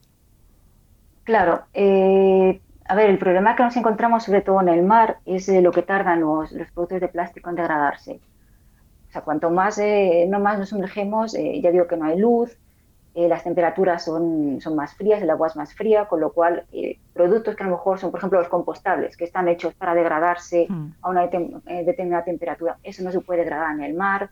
Claro. 1.24 1.62
Eh, 1.74 2.60
a 2.90 2.94
ver, 2.96 3.08
el 3.08 3.18
problema 3.18 3.54
que 3.54 3.62
nos 3.62 3.76
encontramos 3.76 4.24
sobre 4.24 4.40
todo 4.40 4.60
en 4.60 4.68
el 4.68 4.82
mar 4.82 5.18
es 5.24 5.46
lo 5.46 5.70
que 5.70 5.82
tardan 5.82 6.22
los, 6.22 6.50
los, 6.50 6.68
productos 6.72 7.00
de 7.00 7.06
plástico 7.06 7.48
en 7.48 7.54
degradarse. 7.54 8.18
O 9.08 9.12
sea, 9.12 9.22
cuanto 9.22 9.48
más, 9.48 9.78
eh, 9.78 10.26
no 10.28 10.40
más 10.40 10.58
nos 10.58 10.70
sumergemos, 10.70 11.32
eh, 11.36 11.60
ya 11.62 11.70
digo 11.70 11.86
que 11.86 11.96
no 11.96 12.06
hay 12.06 12.18
luz, 12.18 12.58
eh, 13.14 13.28
las 13.28 13.44
temperaturas 13.44 14.04
son, 14.04 14.60
son 14.60 14.74
más 14.74 14.92
frías, 14.94 15.22
el 15.22 15.30
agua 15.30 15.46
es 15.46 15.54
más 15.54 15.72
fría, 15.72 16.06
con 16.06 16.18
lo 16.18 16.32
cual 16.32 16.64
productos 17.12 17.54
que 17.54 17.62
a 17.62 17.66
lo 17.66 17.76
mejor 17.76 18.00
son, 18.00 18.10
por 18.10 18.18
ejemplo, 18.18 18.40
los 18.40 18.48
compostables, 18.48 19.16
que 19.16 19.24
están 19.24 19.46
hechos 19.46 19.72
para 19.74 19.94
degradarse 19.94 20.66
hmm. 20.68 20.94
a 21.02 21.10
una 21.10 21.28
determinada 21.28 22.24
temperatura, 22.24 22.78
eso 22.82 23.04
no 23.04 23.12
se 23.12 23.20
puede 23.20 23.42
degradar 23.42 23.72
en 23.72 23.84
el 23.84 23.94
mar. 23.94 24.30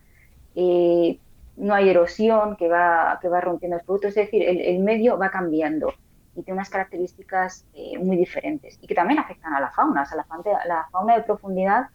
no 0.53 1.73
hay 1.75 1.87
erosión 1.87 2.57
que 2.57 2.67
va, 2.67 3.19
que 3.21 3.29
va 3.29 3.39
rompiendo 3.39 3.77
los 3.77 3.85
productos, 3.85 4.09
es 4.09 4.15
decir, 4.15 4.43
el, 4.43 4.59
el 4.59 4.79
medio 4.79 5.17
va 5.17 5.29
cambiando 5.29 5.93
y 6.35 6.43
tiene 6.43 6.57
unas 6.59 6.69
características 6.69 7.65
muy 7.99 8.17
diferentes 8.17 8.77
y 8.81 8.87
que 8.87 8.95
también 8.95 9.19
afectan 9.19 9.53
a 9.53 9.59
la 9.59 9.71
fauna. 9.71 10.03
O 10.03 10.05
sea, 10.05 10.17
la, 10.17 10.87
fauna, 10.91 11.15
de 11.15 11.23
profundidad 11.23 11.87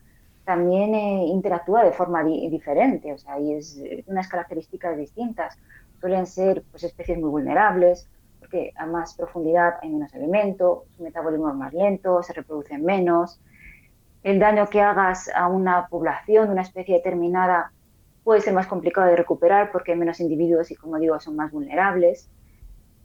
también 0.45 0.95
eh, 0.95 1.25
interactúa 1.27 1.85
de 1.85 1.93
forma 1.93 2.23
diferente, 2.23 3.13
o 3.13 3.19
sea, 3.19 3.39
y 3.41 3.55
es 3.55 3.79
eh, 3.79 4.05
unas 4.07 4.29
características 4.29 4.97
distintas. 4.97 5.57
Suelen 6.01 6.27
ser 6.27 6.63
pues, 6.71 6.85
especies 6.85 7.19
muy 7.19 7.31
vulnerables, 7.31 8.09
porque 8.41 8.73
a 8.77 8.85
más 8.85 9.15
profundidad 9.15 9.77
hay 9.81 9.89
menos 9.91 10.15
alimento, 10.15 10.85
su 10.97 11.03
metabolismo 11.03 11.49
es 11.49 11.55
más 11.55 11.73
lento, 11.73 12.23
se 12.23 12.35
reproducen 12.35 12.85
menos. 12.85 13.41
El 14.23 14.39
daño 14.39 14.69
que 14.69 14.83
hagas 14.83 15.31
a 15.35 15.49
una 15.49 15.87
población, 15.89 16.51
una 16.51 16.63
especie 16.63 16.97
determinada, 16.97 17.73
puede 18.23 18.41
ser 18.41 18.55
más 18.55 18.67
complicado 18.67 19.07
de 19.07 19.17
recuperar 19.17 19.71
porque 19.71 19.93
hay 19.93 19.99
menos 19.99 20.21
individuos 20.21 20.71
y, 20.71 20.77
como 20.77 20.99
digo, 20.99 21.19
son 21.21 21.37
más 21.37 21.53
vulnerables. 21.53 22.29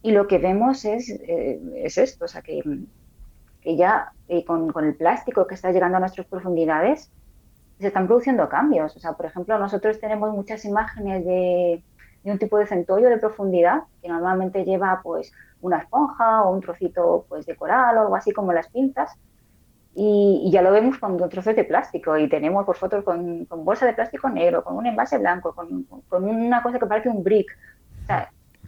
Y 0.02 0.12
lo 0.12 0.26
que 0.26 0.38
vemos 0.38 0.84
es, 0.84 1.10
eh, 1.10 1.60
es 1.76 1.98
esto, 1.98 2.24
o 2.24 2.28
sea, 2.28 2.42
que, 2.42 2.62
que 3.60 3.76
ya 3.76 4.12
con, 4.46 4.72
con, 4.72 4.84
el 4.84 4.94
plástico 4.94 5.46
que 5.46 5.54
está 5.54 5.72
llegando 5.72 5.98
a 5.98 6.00
nuestras 6.00 6.26
profundidades, 6.26 7.10
se 7.80 7.88
están 7.88 8.06
produciendo 8.06 8.48
cambios. 8.48 8.94
O 8.96 9.00
sea, 9.00 9.14
por 9.14 9.26
ejemplo, 9.26 9.58
nosotros 9.58 9.98
tenemos 9.98 10.32
muchas 10.32 10.64
imágenes 10.64 11.24
de, 11.24 11.82
un 12.24 12.38
tipo 12.38 12.58
de 12.58 12.66
centollo 12.66 13.08
de 13.08 13.16
profundidad 13.16 13.84
que 14.02 14.08
normalmente 14.08 14.64
lleva 14.64 15.00
pues 15.02 15.32
una 15.62 15.78
esponja 15.78 16.42
o 16.42 16.52
un 16.52 16.60
trocito 16.60 17.24
pues 17.28 17.46
de 17.46 17.56
coral 17.56 17.96
o 17.96 18.00
algo 18.02 18.16
así 18.16 18.32
como 18.32 18.52
las 18.52 18.68
pintas. 18.68 19.12
Y, 19.94 20.48
ya 20.52 20.62
lo 20.62 20.70
vemos 20.70 20.98
con 20.98 21.16
trozos 21.28 21.56
de 21.56 21.64
plástico 21.64 22.16
y 22.16 22.28
tenemos 22.28 22.64
por 22.64 22.76
fotos 22.76 23.02
con, 23.02 23.46
bolsa 23.48 23.86
de 23.86 23.94
plástico 23.94 24.28
negro, 24.28 24.62
con 24.62 24.76
un 24.76 24.86
envase 24.86 25.18
blanco, 25.18 25.52
con, 25.54 25.84
con, 25.84 26.24
una 26.24 26.62
cosa 26.62 26.78
que 26.78 26.86
parece 26.86 27.08
un 27.08 27.24
brick. 27.24 27.50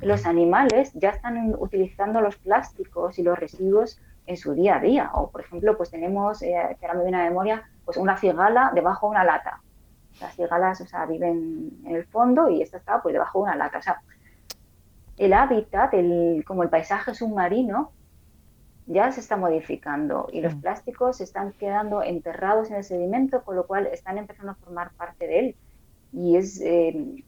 Los 0.03 0.27
animales 0.27 0.93
ya 0.95 1.11
están 1.11 1.55
utilizando 1.59 2.21
los 2.21 2.37
plásticos 2.37 3.19
y 3.19 3.23
los 3.23 3.39
residuos 3.39 4.01
en 4.27 4.37
su 4.37 4.55
día 4.55 4.77
a 4.77 4.81
día. 4.81 5.11
O, 5.15 5.31
por 5.31 5.43
ejemplo, 5.43 5.77
pues 5.77 5.91
tenemos, 5.91 6.43
eh, 6.43 6.77
que 6.79 6.87
ahora 6.87 6.99
me 6.99 7.05
viene 7.05 7.21
a 7.21 7.25
memoria, 7.25 7.69
pues 7.85 7.97
una 7.97 8.17
cigala 8.17 8.73
debajo 8.75 9.07
de 9.07 9.11
una 9.13 9.25
lata. 9.25 9.61
Las 10.21 10.35
cigalas, 10.35 10.81
o 10.81 10.87
sea, 10.87 11.07
viven 11.07 11.71
en 11.85 11.97
el 11.97 12.05
fondo 12.05 12.49
y 12.49 12.63
esta 12.63 12.77
está 12.77 13.03
pues 13.03 13.13
debajo 13.13 13.39
de 13.39 13.45
una 13.45 13.57
lata. 13.57 13.79
O 13.79 13.83
sea, 13.83 14.03
el 15.17 15.33
hábitat, 15.33 15.95
el, 15.95 16.45
como 16.47 16.63
el 16.63 16.69
paisaje 16.69 17.15
submarino, 17.15 17.93
ya 18.87 19.13
se 19.13 19.21
está 19.21 19.37
modificando 19.37 20.29
y 20.33 20.41
los 20.41 20.57
mm. 20.57 20.61
plásticos 20.61 21.19
se 21.19 21.25
están 21.25 21.53
quedando 21.53 22.03
enterrados 22.03 22.71
en 22.71 22.77
el 22.77 22.85
sedimento, 22.85 23.43
con 23.45 23.57
lo 23.57 23.67
cual 23.67 23.87
están 23.87 24.19
empezando 24.19 24.53
a 24.53 24.57
formar 24.57 24.91
parte 24.93 25.27
de 25.27 25.39
él. 25.39 25.57
Y 26.13 26.37
es, 26.37 26.61
eh, 26.61 27.25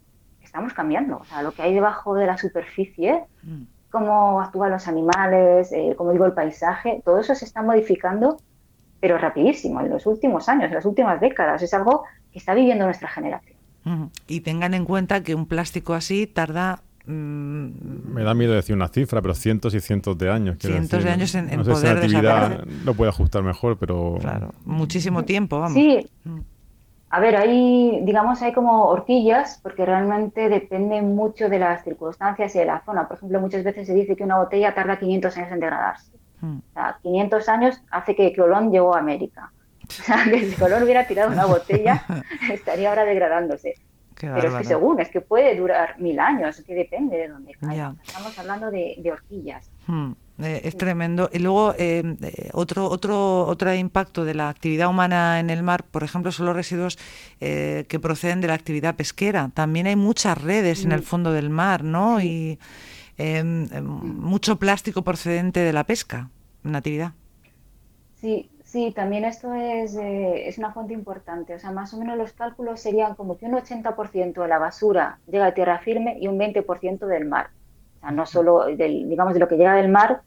estamos 0.55 0.73
cambiando. 0.73 1.19
O 1.19 1.25
sea, 1.25 1.43
lo 1.43 1.51
que 1.51 1.63
hay 1.63 1.75
debajo 1.75 2.15
de 2.15 2.27
la 2.27 2.39
superficie, 2.39 3.25
mm. 3.43 3.63
cómo 3.91 4.41
actúan 4.41 4.71
los 4.71 4.87
animales, 4.87 5.73
eh, 5.73 5.95
como 5.97 6.13
digo, 6.13 6.27
el 6.27 6.33
paisaje, 6.33 7.03
todo 7.05 7.19
eso 7.19 7.35
se 7.35 7.45
está 7.45 7.61
modificando 7.63 8.39
pero 9.01 9.19
rapidísimo, 9.19 9.83
en 9.83 9.91
los 9.91 10.07
últimos 10.07 10.49
años, 10.49 10.69
en 10.69 10.75
las 10.75 10.87
últimas 10.87 11.21
décadas. 11.21 11.61
Es 11.61 11.75
algo 11.75 12.05
que 12.33 12.39
está 12.39 12.55
viviendo 12.55 12.87
nuestra 12.87 13.07
generación. 13.07 13.59
Y 14.27 14.41
tengan 14.41 14.73
en 14.73 14.87
cuenta 14.87 15.23
que 15.23 15.35
un 15.35 15.45
plástico 15.45 15.93
así 15.93 16.27
tarda 16.27 16.81
mm, 17.05 17.67
me 18.15 18.23
da 18.23 18.33
miedo 18.33 18.55
decir 18.55 18.75
una 18.75 18.89
cifra, 18.89 19.21
pero 19.21 19.35
cientos 19.35 19.75
y 19.75 19.81
cientos 19.81 20.17
de 20.17 20.31
años. 20.31 20.57
Cientos 20.59 21.05
de 21.05 21.11
años 21.11 21.35
en, 21.35 21.55
no 21.55 21.65
sé 21.65 21.77
si 21.77 21.87
la 21.87 21.93
actividad 21.93 22.65
lo 22.65 22.95
puede 22.95 23.11
ajustar 23.11 23.43
mejor, 23.43 23.77
pero... 23.77 24.17
Claro, 24.21 24.55
muchísimo 24.65 25.25
tiempo, 25.25 25.61
vamos. 25.61 25.75
Sí. 25.75 26.09
A 27.15 27.21
ver, 27.21 27.37
hay, 27.37 28.01
digamos, 28.03 28.43
hay 28.43 28.53
como 28.53 28.87
horquillas, 28.87 29.61
porque 29.63 29.87
realmente 29.87 30.49
depende 30.49 31.01
mucho 31.01 31.49
de 31.49 31.61
las 31.61 31.85
circunstancias 31.85 32.57
y 32.57 32.59
de 32.59 32.65
la 32.65 32.83
zona. 32.85 33.07
Por 33.07 33.19
ejemplo, 33.19 33.41
muchas 33.41 33.63
veces 33.63 33.87
se 33.87 33.95
dice 33.95 34.17
que 34.17 34.25
una 34.25 34.39
botella 34.39 34.75
tarda 34.75 34.99
500 34.99 35.37
años 35.37 35.53
en 35.53 35.61
degradarse. 35.61 36.11
500 37.03 37.49
años 37.49 37.81
hace 37.93 38.17
que 38.17 38.35
Colón 38.35 38.73
llegó 38.73 38.97
a 38.97 38.99
América. 38.99 39.53
O 39.89 39.93
sea, 39.93 40.25
que 40.25 40.45
si 40.45 40.57
Colón 40.57 40.83
hubiera 40.83 41.07
tirado 41.07 41.31
una 41.31 41.47
botella, 41.47 42.05
estaría 42.51 42.89
ahora 42.89 43.05
degradándose. 43.05 43.75
Pero 44.21 44.49
es 44.49 44.55
que 44.55 44.65
según, 44.65 44.99
es 44.99 45.09
que 45.09 45.21
puede 45.21 45.55
durar 45.55 46.01
mil 46.01 46.19
años, 46.19 46.59
es 46.59 46.65
que 46.65 46.75
depende 46.75 47.17
de 47.17 47.29
dónde 47.29 47.55
caiga. 47.55 47.95
Estamos 48.05 48.37
hablando 48.41 48.73
de, 48.73 49.01
horquillas. 49.13 49.71
Hmm, 49.87 50.15
eh, 50.39 50.63
es 50.65 50.77
tremendo. 50.77 51.31
Y 51.33 51.39
luego, 51.39 51.75
eh, 51.79 52.03
eh, 52.23 52.51
otro, 52.53 52.89
otro, 52.89 53.47
otro 53.47 53.75
impacto 53.75 54.25
de 54.25 54.35
la 54.35 54.49
actividad 54.49 54.89
humana 54.89 55.41
en 55.41 55.51
el 55.51 55.63
mar, 55.63 55.85
por 55.85 56.03
ejemplo, 56.03 56.33
son 56.33 56.47
los 56.47 56.57
residuos 56.57 56.99
que 57.39 58.01
proceden 58.01 58.41
de 58.41 58.49
la 58.49 58.55
actividad 58.55 58.97
pesquera. 58.97 59.51
También 59.53 59.87
hay 59.87 59.97
muchas 59.97 60.41
redes 60.41 60.85
en 60.85 60.93
el 60.93 61.03
fondo 61.03 61.33
del 61.33 61.51
mar, 61.51 61.85
¿no? 61.85 62.21
Y 62.23 62.59
em, 63.19 63.69
em, 63.73 63.85
mucho 63.85 64.59
plástico 64.59 65.03
procedente 65.03 65.61
de 65.61 65.73
la 65.73 65.85
pesca. 65.85 66.31
Natividad. 66.63 67.13
Sí, 68.25 68.51
sí, 68.65 68.91
también 68.97 69.27
esto 69.27 69.53
es, 69.53 69.95
eh, 69.97 70.49
es 70.49 70.57
una 70.57 70.73
fuente 70.73 70.95
importante. 70.95 71.55
O 71.55 71.59
sea, 71.59 71.73
más 71.73 71.93
o 71.93 71.99
menos 71.99 72.17
los 72.17 72.33
cálculos 72.33 72.81
serían 72.81 73.15
como 73.15 73.37
que 73.37 73.45
un 73.45 73.53
80% 73.53 74.41
de 74.41 74.49
la 74.49 74.59
basura 74.59 75.19
llega 75.31 75.47
a 75.47 75.53
tierra 75.53 75.79
firme 75.81 76.17
y 76.19 76.27
un 76.27 76.39
20% 76.39 77.07
del 77.07 77.27
mar. 77.27 77.51
Sea, 78.05 78.11
no 78.13 78.27
solo, 78.27 78.67
del, 78.67 79.09
digamos, 79.09 79.35
de 79.35 79.41
lo 79.41 79.49
que 79.49 79.57
llega 79.57 79.75
del 79.75 79.91
mar, 79.91 80.23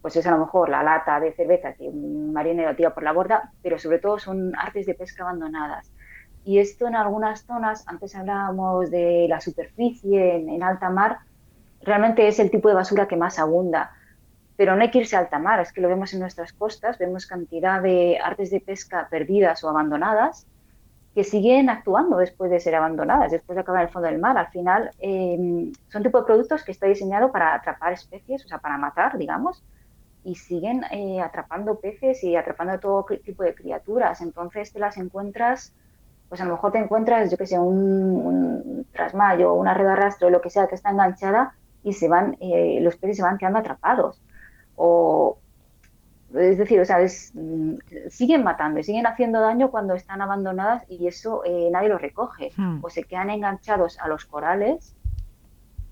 pues 0.00 0.16
es 0.16 0.26
a 0.26 0.30
lo 0.30 0.38
mejor 0.38 0.68
la 0.68 0.82
lata 0.82 1.18
de 1.18 1.32
cerveza 1.32 1.74
que 1.74 1.88
un 1.88 2.32
marinero 2.32 2.76
tira 2.76 2.94
por 2.94 3.02
la 3.02 3.12
borda, 3.12 3.50
pero 3.62 3.78
sobre 3.78 3.98
todo 3.98 4.18
son 4.18 4.54
artes 4.56 4.86
de 4.86 4.94
pesca 4.94 5.24
abandonadas. 5.24 5.92
Y 6.44 6.58
esto 6.58 6.86
en 6.86 6.94
algunas 6.94 7.44
zonas, 7.44 7.84
antes 7.88 8.14
hablábamos 8.14 8.90
de 8.90 9.26
la 9.28 9.40
superficie 9.40 10.36
en 10.36 10.62
alta 10.62 10.90
mar, 10.90 11.18
realmente 11.82 12.28
es 12.28 12.38
el 12.38 12.50
tipo 12.50 12.68
de 12.68 12.74
basura 12.74 13.08
que 13.08 13.16
más 13.16 13.38
abunda 13.38 13.90
pero 14.56 14.74
no 14.74 14.82
hay 14.82 14.90
que 14.90 14.98
irse 14.98 15.16
a 15.16 15.20
alta 15.20 15.38
mar, 15.38 15.60
es 15.60 15.72
que 15.72 15.80
lo 15.80 15.88
vemos 15.88 16.12
en 16.14 16.20
nuestras 16.20 16.52
costas, 16.52 16.98
vemos 16.98 17.26
cantidad 17.26 17.82
de 17.82 18.18
artes 18.22 18.50
de 18.50 18.60
pesca 18.60 19.06
perdidas 19.10 19.62
o 19.62 19.68
abandonadas 19.68 20.46
que 21.16 21.24
siguen 21.24 21.70
actuando 21.70 22.18
después 22.18 22.50
de 22.50 22.60
ser 22.60 22.74
abandonadas, 22.74 23.32
después 23.32 23.56
de 23.56 23.62
acabar 23.62 23.80
en 23.80 23.86
el 23.86 23.92
fondo 23.92 24.06
del 24.06 24.18
mar. 24.18 24.36
Al 24.36 24.48
final 24.48 24.90
em, 24.98 25.72
son 25.88 26.02
tipo 26.02 26.18
de 26.18 26.26
productos 26.26 26.62
que 26.62 26.72
está 26.72 26.86
diseñado 26.86 27.32
para 27.32 27.54
atrapar 27.54 27.94
especies, 27.94 28.44
o 28.44 28.48
sea, 28.48 28.58
para 28.58 28.76
matar, 28.76 29.16
digamos, 29.16 29.64
y 30.24 30.34
siguen 30.34 30.84
eh, 30.90 31.22
atrapando 31.22 31.80
peces 31.80 32.22
y 32.22 32.36
atrapando 32.36 32.78
todo 32.80 33.06
tipo 33.24 33.44
de 33.44 33.54
criaturas. 33.54 34.20
Entonces 34.20 34.70
te 34.74 34.78
las 34.78 34.98
encuentras, 34.98 35.72
pues 36.28 36.42
a 36.42 36.44
lo 36.44 36.52
mejor 36.52 36.72
te 36.72 36.80
encuentras, 36.80 37.30
yo 37.30 37.38
que 37.38 37.46
sé, 37.46 37.58
un, 37.58 37.76
un 37.78 38.86
trasmayo, 38.92 39.54
una 39.54 39.72
red 39.72 39.86
de 39.86 39.92
arrastre, 39.92 40.30
lo 40.30 40.42
que 40.42 40.50
sea, 40.50 40.66
que 40.66 40.74
está 40.74 40.90
enganchada 40.90 41.54
y 41.82 41.94
se 41.94 42.08
van, 42.08 42.36
eh, 42.40 42.78
los 42.82 42.96
peces 42.98 43.16
se 43.16 43.22
van 43.22 43.38
quedando 43.38 43.60
atrapados 43.60 44.20
o 44.74 45.38
es 46.38 46.58
decir, 46.58 46.80
o 46.80 46.84
sea, 46.84 46.98
mm, 46.98 47.74
siguen 48.08 48.44
matando 48.44 48.80
y 48.80 48.84
siguen 48.84 49.06
haciendo 49.06 49.40
daño 49.40 49.70
cuando 49.70 49.94
están 49.94 50.22
abandonadas 50.22 50.84
y 50.88 51.06
eso 51.06 51.42
eh, 51.44 51.68
nadie 51.70 51.88
lo 51.88 51.98
recoge. 51.98 52.52
Hmm. 52.56 52.80
O 52.82 52.90
se 52.90 53.04
quedan 53.04 53.30
enganchados 53.30 53.98
a 53.98 54.08
los 54.08 54.24
corales 54.24 54.94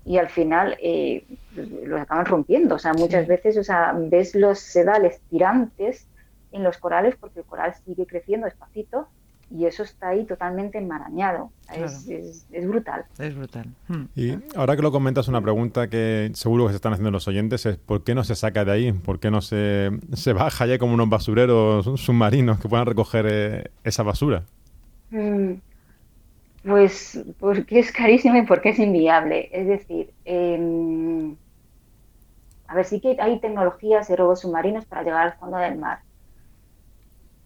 y 0.05 0.17
al 0.17 0.29
final 0.29 0.77
eh, 0.81 1.25
los 1.55 1.99
acaban 1.99 2.25
rompiendo. 2.25 2.75
O 2.75 2.79
sea, 2.79 2.93
muchas 2.93 3.27
veces, 3.27 3.57
o 3.57 3.63
sea, 3.63 3.93
ves 3.97 4.35
los 4.35 4.59
sedales 4.59 5.21
tirantes 5.29 6.07
en 6.51 6.63
los 6.63 6.77
corales 6.77 7.15
porque 7.15 7.39
el 7.39 7.45
coral 7.45 7.73
sigue 7.85 8.05
creciendo 8.05 8.45
despacito 8.45 9.07
y 9.51 9.65
eso 9.65 9.83
está 9.83 10.09
ahí 10.09 10.25
totalmente 10.25 10.77
enmarañado. 10.77 11.51
Es, 11.73 12.07
brutal. 12.67 13.05
Es 13.19 13.35
brutal. 13.35 13.67
Hmm. 13.87 14.05
Y 14.15 14.37
ahora 14.55 14.75
que 14.75 14.81
lo 14.81 14.91
comentas, 14.91 15.27
una 15.27 15.41
pregunta 15.41 15.87
que 15.87 16.31
seguro 16.33 16.65
que 16.65 16.71
se 16.71 16.77
están 16.77 16.93
haciendo 16.93 17.11
los 17.11 17.27
oyentes 17.27 17.65
es 17.65 17.77
¿por 17.77 18.03
qué 18.03 18.15
no 18.15 18.23
se 18.23 18.35
saca 18.35 18.65
de 18.65 18.71
ahí? 18.71 18.91
¿Por 18.91 19.19
qué 19.19 19.31
no 19.31 19.41
se, 19.41 19.91
se 20.13 20.33
baja 20.33 20.65
ya 20.65 20.77
como 20.77 20.93
unos 20.93 21.09
basureros 21.09 21.85
submarinos 21.99 22.59
que 22.59 22.67
puedan 22.67 22.85
recoger 22.85 23.25
eh, 23.29 23.71
esa 23.83 24.03
basura? 24.03 24.43
Mm, 25.11 25.53
pues 26.63 27.23
porque 27.39 27.79
es 27.79 27.91
carísimo 27.91 28.37
y 28.37 28.43
porque 28.43 28.69
es 28.69 28.79
inviable. 28.79 29.49
Es 29.51 29.67
decir, 29.67 30.11
em, 30.25 31.35
a 32.67 32.75
ver, 32.75 32.85
sí 32.85 32.99
que 32.99 33.15
hay 33.19 33.39
tecnologías 33.39 34.07
de 34.07 34.15
robos 34.15 34.41
submarinos 34.41 34.85
para 34.85 35.03
llegar 35.03 35.27
al 35.27 35.33
fondo 35.33 35.57
del 35.57 35.77
mar 35.77 36.04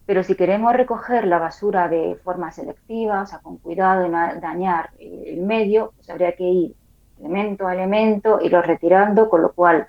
pero 0.09 0.23
si 0.23 0.33
queremos 0.33 0.73
recoger 0.73 1.27
la 1.27 1.37
basura 1.37 1.87
de 1.87 2.15
forma 2.23 2.51
selectiva, 2.51 3.21
o 3.21 3.25
sea, 3.27 3.37
con 3.37 3.57
cuidado 3.57 4.01
de 4.01 4.09
no 4.09 4.17
dañar 4.41 4.89
el 4.97 5.41
medio, 5.41 5.93
pues 5.95 6.09
habría 6.09 6.31
que 6.31 6.45
ir 6.45 6.75
elemento 7.19 7.67
a 7.67 7.75
elemento, 7.75 8.39
irlo 8.41 8.63
retirando, 8.63 9.29
con 9.29 9.43
lo 9.43 9.51
cual 9.51 9.85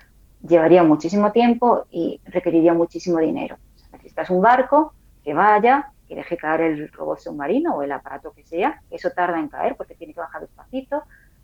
llevaría 0.47 0.83
muchísimo 0.83 1.31
tiempo 1.31 1.85
y 1.89 2.21
requeriría 2.25 2.71
muchísimo 2.71 3.17
dinero. 3.17 3.57
necesitas 3.93 4.29
un 4.29 4.43
barco 4.43 4.93
que 5.23 5.33
vaya, 5.33 5.91
que 6.07 6.13
deje 6.13 6.37
caer 6.37 6.61
el 6.61 6.91
robot 6.91 7.17
submarino 7.17 7.77
o 7.77 7.81
el 7.81 7.91
aparato 7.91 8.31
que 8.31 8.43
sea, 8.43 8.79
eso 8.91 9.09
tarda 9.09 9.39
en 9.39 9.47
caer 9.47 9.75
porque 9.75 9.95
tiene 9.95 10.13
que 10.13 10.19
bajar 10.19 10.41
despacito 10.41 11.01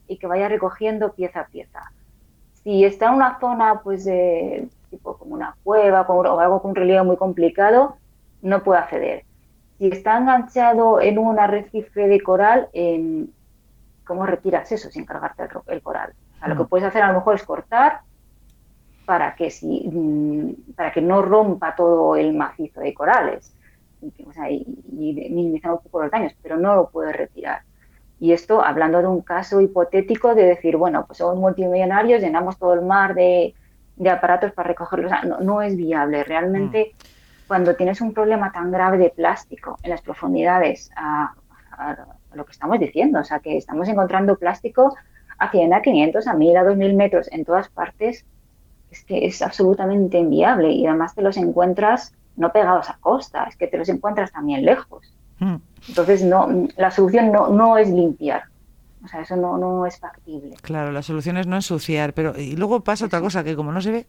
y 0.08 0.20
que 0.20 0.28
vaya 0.28 0.50
recogiendo 0.50 1.14
pieza 1.14 1.40
a 1.40 1.48
pieza. 1.48 1.92
Si 2.62 2.86
está 2.86 3.08
en 3.08 3.16
una 3.16 3.40
zona, 3.40 3.82
pues, 3.84 4.06
de, 4.06 4.70
tipo 4.92 5.18
como 5.18 5.34
una 5.34 5.58
cueva 5.64 6.02
o 6.02 6.40
algo 6.40 6.62
con 6.62 6.70
un 6.70 6.76
relieve 6.76 7.02
muy 7.02 7.18
complicado, 7.18 7.98
no 8.48 8.63
puede 8.63 8.80
acceder. 8.80 9.24
Si 9.77 9.88
está 9.88 10.18
enganchado 10.18 11.00
en 11.01 11.20
un 11.20 11.39
arrecife 11.39 12.08
de 12.08 12.22
coral, 12.22 12.70
¿cómo 14.06 14.25
retiras 14.25 14.72
eso 14.72 14.89
sin 14.89 15.06
cargarte 15.06 15.44
el, 15.68 15.82
coral? 15.82 16.13
lo 16.46 16.56
que 16.56 16.63
mm. 16.63 16.68
puedes 16.68 16.88
hacer 16.88 17.04
a 17.04 17.10
lo 17.10 17.16
mejor 17.16 17.36
es 17.36 17.44
cortar 17.44 18.01
para 19.06 19.36
que, 19.36 19.51
si, 19.51 19.88
mm, 19.88 20.74
para 20.75 20.92
que 20.92 21.01
no 21.01 21.22
rompa 21.22 21.75
todo 21.75 22.16
el 22.16 22.34
macizo 22.34 22.82
de 22.82 22.94
corales 22.94 23.54
y, 24.01 24.66
minimizar 25.30 25.72
un 25.72 25.80
poco 25.80 26.04
los 26.04 26.12
daños, 26.12 26.34
pero 26.42 26.58
no 26.58 26.75
lo 26.75 26.89
puedes 26.89 27.16
retirar. 27.16 27.62
Y 28.20 28.34
esto 28.34 28.63
hablando 28.63 29.00
de 29.00 29.08
un 29.08 29.22
caso 29.22 29.62
hipotético 29.62 30.34
de 30.34 30.44
decir, 30.44 30.75
bueno, 30.75 31.06
pues 31.06 31.20
somos 31.20 31.38
multimillonarios, 31.38 32.22
llenamos 32.22 32.58
todo 32.58 32.74
el 32.74 32.82
mar 32.82 33.13
de, 33.13 33.54
aparatos 34.10 34.51
para 34.54 34.70
recogerlos. 34.70 35.12
no, 35.42 35.62
es 35.62 35.75
viable. 35.77 36.24
Realmente, 36.24 36.94
mm. 36.94 37.17
Cuando 37.48 37.75
tienes 37.75 38.01
un 38.01 38.13
problema 38.13 38.51
tan 38.51 38.72
grave 38.72 38.98
de 38.98 39.10
plástico 39.10 39.77
en 39.84 39.92
las 39.92 40.01
profundidades, 40.01 40.92
a, 40.96 41.34
lo 42.34 42.46
que 42.46 42.51
estamos 42.51 42.80
diciendo, 42.80 43.20
o 43.20 43.24
sea, 43.24 43.39
que 43.39 43.58
estamos 43.58 43.88
encontrando 43.88 44.38
plástico 44.38 44.96
a 45.38 45.51
100, 45.51 45.74
a 45.74 45.82
500, 45.82 46.27
a 46.27 46.34
1000, 46.34 46.58
a 46.58 46.63
2000 46.63 46.96
metros 46.96 47.27
en 47.32 47.46
todas 47.46 47.70
partes, 47.70 48.25
es 48.92 49.04
que 49.04 49.25
es 49.25 49.42
absolutamente 49.42 50.18
inviable 50.18 50.72
y 50.72 50.86
además 50.86 51.13
te 51.16 51.22
los 51.22 51.38
encuentras 51.38 52.13
no 52.36 52.51
pegados 52.51 52.89
a 52.89 52.98
costa, 53.00 53.46
es 53.46 53.56
que 53.56 53.68
te 53.68 53.77
los 53.77 53.89
encuentras 53.89 54.32
también 54.32 54.66
lejos. 54.66 55.13
Hmm. 55.39 55.58
Entonces, 55.88 56.24
no, 56.24 56.68
la 56.77 56.92
solución 56.92 57.32
no, 57.32 57.50
no 57.50 57.77
es 57.77 57.89
limpiar. 57.89 58.44
O 59.04 59.08
sea, 59.08 59.22
eso 59.22 59.36
no, 59.36 59.58
no 59.58 59.86
es 59.86 60.00
factible. 60.00 60.56
Claro, 60.62 60.92
la 60.92 61.01
solución 61.01 61.38
es 61.38 61.48
no 61.48 61.56
ensuciar, 61.56 62.13
pero 62.13 62.38
y 62.38 62.56
luego 62.56 62.82
pasa 62.82 63.06
otra 63.06 63.22
cosa 63.22 63.44
que 63.44 63.56
como 63.56 63.72
no 63.72 63.82
se 63.82 63.92
ve, 63.92 64.08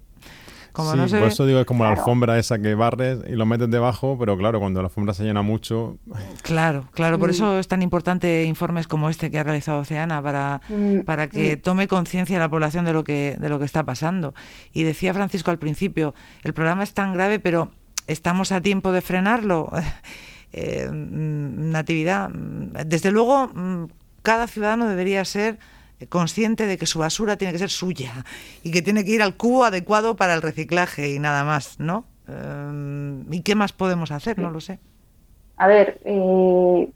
como 0.73 0.93
sí, 0.93 1.17
por 1.17 1.29
eso 1.29 1.47
digo, 1.47 1.61
es 1.61 1.67
como 1.67 1.85
la 1.85 1.91
alfombra 1.91 2.39
esa 2.39 2.59
que 2.59 2.75
barres 2.75 3.21
y 3.27 3.33
lo 3.33 3.47
metes 3.47 3.71
debajo, 3.71 4.17
pero 4.19 4.37
claro, 4.37 4.61
cuando 4.61 4.81
la 4.81 4.89
alfombra 4.89 5.15
se 5.15 5.25
llena 5.25 5.43
mucho... 5.43 5.99
Claro, 6.43 6.85
claro, 6.93 7.19
por 7.19 7.29
mm. 7.29 7.33
eso 7.33 7.59
es 7.59 7.69
tan 7.69 7.83
importante 7.83 8.45
informes 8.45 8.87
como 8.87 9.11
este 9.11 9.31
que 9.31 9.39
ha 9.39 9.45
realizado 9.45 9.81
Oceana, 9.81 10.23
para, 10.23 10.61
mm, 10.69 11.01
para 11.01 11.29
que 11.29 11.57
mm. 11.57 11.61
tome 11.61 11.89
conciencia 11.89 12.39
la 12.39 12.49
población 12.49 12.85
de 12.85 12.93
lo, 12.93 13.05
que, 13.05 13.37
de 13.39 13.49
lo 13.49 13.59
que 13.59 13.65
está 13.65 13.85
pasando. 13.85 14.35
Y 14.73 14.83
decía 14.83 15.15
Francisco 15.15 15.51
al 15.51 15.59
principio, 15.59 16.15
el 16.43 16.55
programa 16.55 16.83
es 16.83 16.95
tan 16.95 17.13
grave, 17.13 17.41
pero 17.41 17.71
¿estamos 18.07 18.53
a 18.53 18.61
tiempo 18.61 18.93
de 18.93 19.01
frenarlo? 19.01 19.71
Eh, 20.51 20.89
natividad, 20.91 22.31
desde 22.31 23.11
luego, 23.11 23.53
cada 24.23 24.47
ciudadano 24.47 24.89
debería 24.89 25.23
ser 25.27 25.59
consciente 26.07 26.67
de 26.67 26.79
que 26.79 26.87
su 26.87 26.99
basura 26.99 27.37
tiene 27.37 27.53
que 27.53 27.59
ser 27.59 27.71
suya 27.71 28.25
y 28.63 28.71
que 28.71 28.83
tiene 28.83 29.05
que 29.05 29.13
ir 29.13 29.23
al 29.23 29.37
cubo 29.37 29.65
adecuado 29.65 30.17
para 30.17 30.35
el 30.35 30.43
reciclaje 30.43 31.11
y 31.11 31.19
nada 31.19 31.45
más, 31.45 31.81
¿no? 31.81 32.05
Eh, 32.29 33.25
¿Y 33.31 33.43
qué 33.43 33.55
más 33.55 33.73
podemos 33.73 34.11
hacer? 34.11 34.39
No 34.39 34.51
lo 34.51 34.61
sé. 34.61 34.79
A 35.57 35.67
ver, 35.67 36.01
eh, 36.05 36.89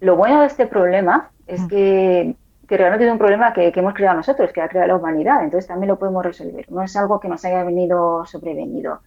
lo 0.00 0.16
bueno 0.16 0.40
de 0.40 0.46
este 0.46 0.66
problema 0.66 1.30
es 1.46 1.60
mm. 1.60 1.68
que, 1.68 2.34
que, 2.66 2.76
realmente 2.76 3.06
es 3.06 3.12
un 3.12 3.18
problema 3.18 3.52
que, 3.52 3.72
que, 3.72 3.80
hemos 3.80 3.94
creado 3.94 4.16
nosotros, 4.16 4.50
que 4.52 4.62
ha 4.62 4.68
creado 4.68 4.88
la 4.88 4.96
humanidad, 4.96 5.44
entonces 5.44 5.68
también 5.68 5.88
lo 5.88 5.98
podemos 5.98 6.24
resolver. 6.24 6.70
No 6.70 6.82
es 6.82 6.96
algo 6.96 7.20
que 7.20 7.28
nos 7.28 7.44
haya 7.44 7.62
venido 7.64 8.24
sobrevenido. 8.24 9.00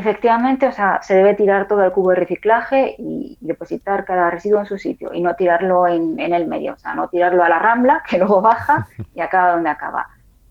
Efectivamente, 0.00 0.66
o 0.66 0.72
sea, 0.72 1.02
se 1.02 1.14
debe 1.14 1.34
tirar 1.34 1.68
todo 1.68 1.84
el 1.84 1.92
cubo 1.92 2.08
de 2.08 2.16
reciclaje 2.16 2.94
y 2.96 3.36
depositar 3.42 4.06
cada 4.06 4.30
residuo 4.30 4.60
en 4.60 4.64
su 4.64 4.78
sitio 4.78 5.12
y 5.12 5.20
no 5.20 5.36
tirarlo 5.36 5.86
en, 5.86 6.18
el 6.18 6.46
medio, 6.46 6.72
o 6.72 6.78
sea, 6.78 6.94
no 6.94 7.10
tirarlo 7.10 7.44
a 7.44 7.50
la 7.50 7.58
rambla, 7.58 8.02
que 8.08 8.16
luego 8.16 8.40
baja 8.40 8.88
y 9.14 9.20
acaba 9.20 9.52
donde 9.52 9.68
acaba. 9.68 10.08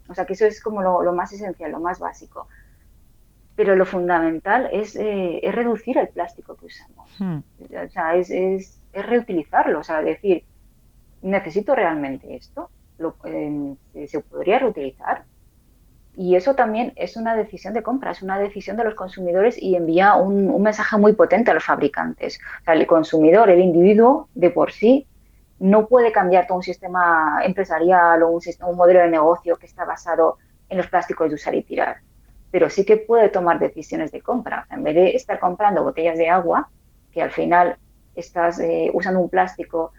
O 0.08 0.13
sea, 0.13 0.26
que 0.28 0.34
eso 0.34 0.45
es 0.45 0.62
como 0.62 0.84
lo, 0.84 1.13
más 1.13 1.34
esencial, 1.34 1.71
lo 1.71 1.80
más 1.80 1.97
básico. 1.97 2.47
Pero 3.56 3.76
lo 3.76 3.88
fundamental 3.88 4.69
es, 4.71 4.95
eh, 4.95 5.41
reducir 5.52 5.97
el 5.97 6.10
plástico 6.10 6.56
que 6.56 6.67
usamos. 6.67 7.10
Hmm. 7.17 7.39
O 7.60 7.89
sea, 7.89 8.13
es, 8.17 8.30
es, 8.30 8.80
reutilizarlo, 8.93 9.80
o 9.80 9.84
sea, 9.84 10.04
decir, 10.04 10.43
¿necesito 11.23 11.73
realmente 11.73 12.36
esto? 12.36 12.69
¿Lo, 13.00 13.15
eh, 13.26 13.76
¿Se 14.08 14.19
podría 14.19 14.60
reutilizar? 14.60 15.23
Y 16.21 16.36
eso 16.36 16.53
también 16.53 16.91
es 16.97 17.15
una 17.15 17.34
decisión 17.34 17.73
de 17.73 17.82
compra, 17.82 18.12
es 18.12 18.21
una 18.21 18.38
decisión 18.38 18.75
de 18.75 18.84
los 18.84 18.93
consumidores 18.93 19.58
y 19.58 19.77
envía 19.77 20.15
un, 20.15 20.62
mensaje 20.62 20.97
muy 20.97 21.13
potente 21.13 21.49
a 21.49 21.53
los 21.53 21.63
fabricantes. 21.63 22.41
O 22.60 22.65
sea, 22.65 22.73
el 22.73 22.86
consumidor, 22.88 23.49
el 23.49 23.62
individuo, 23.62 24.27
de 24.36 24.49
por 24.49 24.73
sí, 24.73 25.08
no 25.60 25.88
puede 25.88 26.12
cambiar 26.12 26.45
todo 26.45 26.58
un 26.58 26.63
sistema 26.63 27.39
empresarial 27.45 28.21
o 28.23 28.32
un, 28.32 28.41
un 28.67 28.75
modelo 28.75 28.99
de 28.99 29.10
negocio 29.10 29.55
que 29.55 29.65
está 29.65 29.86
basado 29.86 30.39
en 30.67 30.79
los 30.79 30.88
plásticos 30.88 31.29
de 31.29 31.36
usar 31.36 31.55
y 31.55 31.63
tirar. 31.63 32.01
Pero 32.51 32.69
sí 32.69 32.84
que 32.84 32.97
puede 32.97 33.29
tomar 33.29 33.58
decisiones 33.58 34.12
de 34.12 34.19
compra. 34.19 34.67
en 34.71 34.84
vez 34.84 34.95
de 34.95 35.15
estar 35.15 35.39
comprando 35.39 35.86
botellas 35.86 36.17
de 36.17 36.27
agua, 36.27 36.69
que 37.13 37.21
al 37.21 37.32
final 37.32 37.77
estás 38.13 38.60
eh, 38.60 38.91
usando 38.93 39.21
un 39.21 39.29
plástico 39.29 39.93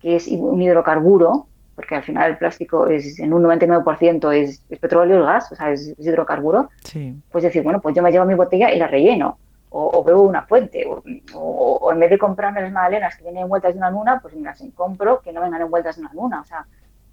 que 0.00 0.16
es 0.16 0.26
un 0.26 0.62
hidrocarburo, 0.62 1.48
porque 1.76 1.94
al 1.94 2.02
final 2.02 2.32
el 2.32 2.38
plástico 2.38 2.88
es 2.88 3.20
en 3.20 3.32
un 3.32 3.44
99% 3.44 4.32
es, 4.34 4.62
es 4.68 4.78
petróleo, 4.78 5.18
el 5.18 5.24
gas, 5.24 5.52
o 5.52 5.54
sea, 5.54 5.70
es, 5.70 5.94
hidrocarburo, 5.98 6.70
sí. 6.82 7.14
pues 7.30 7.44
decir, 7.44 7.62
bueno, 7.62 7.80
pues 7.80 7.94
yo 7.94 8.02
me 8.02 8.10
llevo 8.10 8.24
mi 8.24 8.34
botella 8.34 8.72
y 8.72 8.78
la 8.78 8.88
relleno, 8.88 9.38
o, 9.68 10.02
veo 10.02 10.22
una 10.22 10.42
fuente, 10.42 10.86
o, 11.34 11.92
en 11.92 12.00
vez 12.00 12.08
de 12.08 12.18
comprarme 12.18 12.62
las 12.62 12.72
magdalenas 12.72 13.16
que 13.16 13.24
vienen 13.24 13.42
envueltas 13.42 13.74
de 13.74 13.78
una 13.78 13.90
luna, 13.90 14.20
pues 14.20 14.34
me 14.34 14.42
las 14.42 14.62
compro 14.74 15.20
que 15.20 15.32
no 15.32 15.42
vengan 15.42 15.60
envueltas 15.60 15.96
de 15.96 16.02
una 16.02 16.14
luna, 16.14 16.40
o 16.40 16.44
sea, 16.44 16.66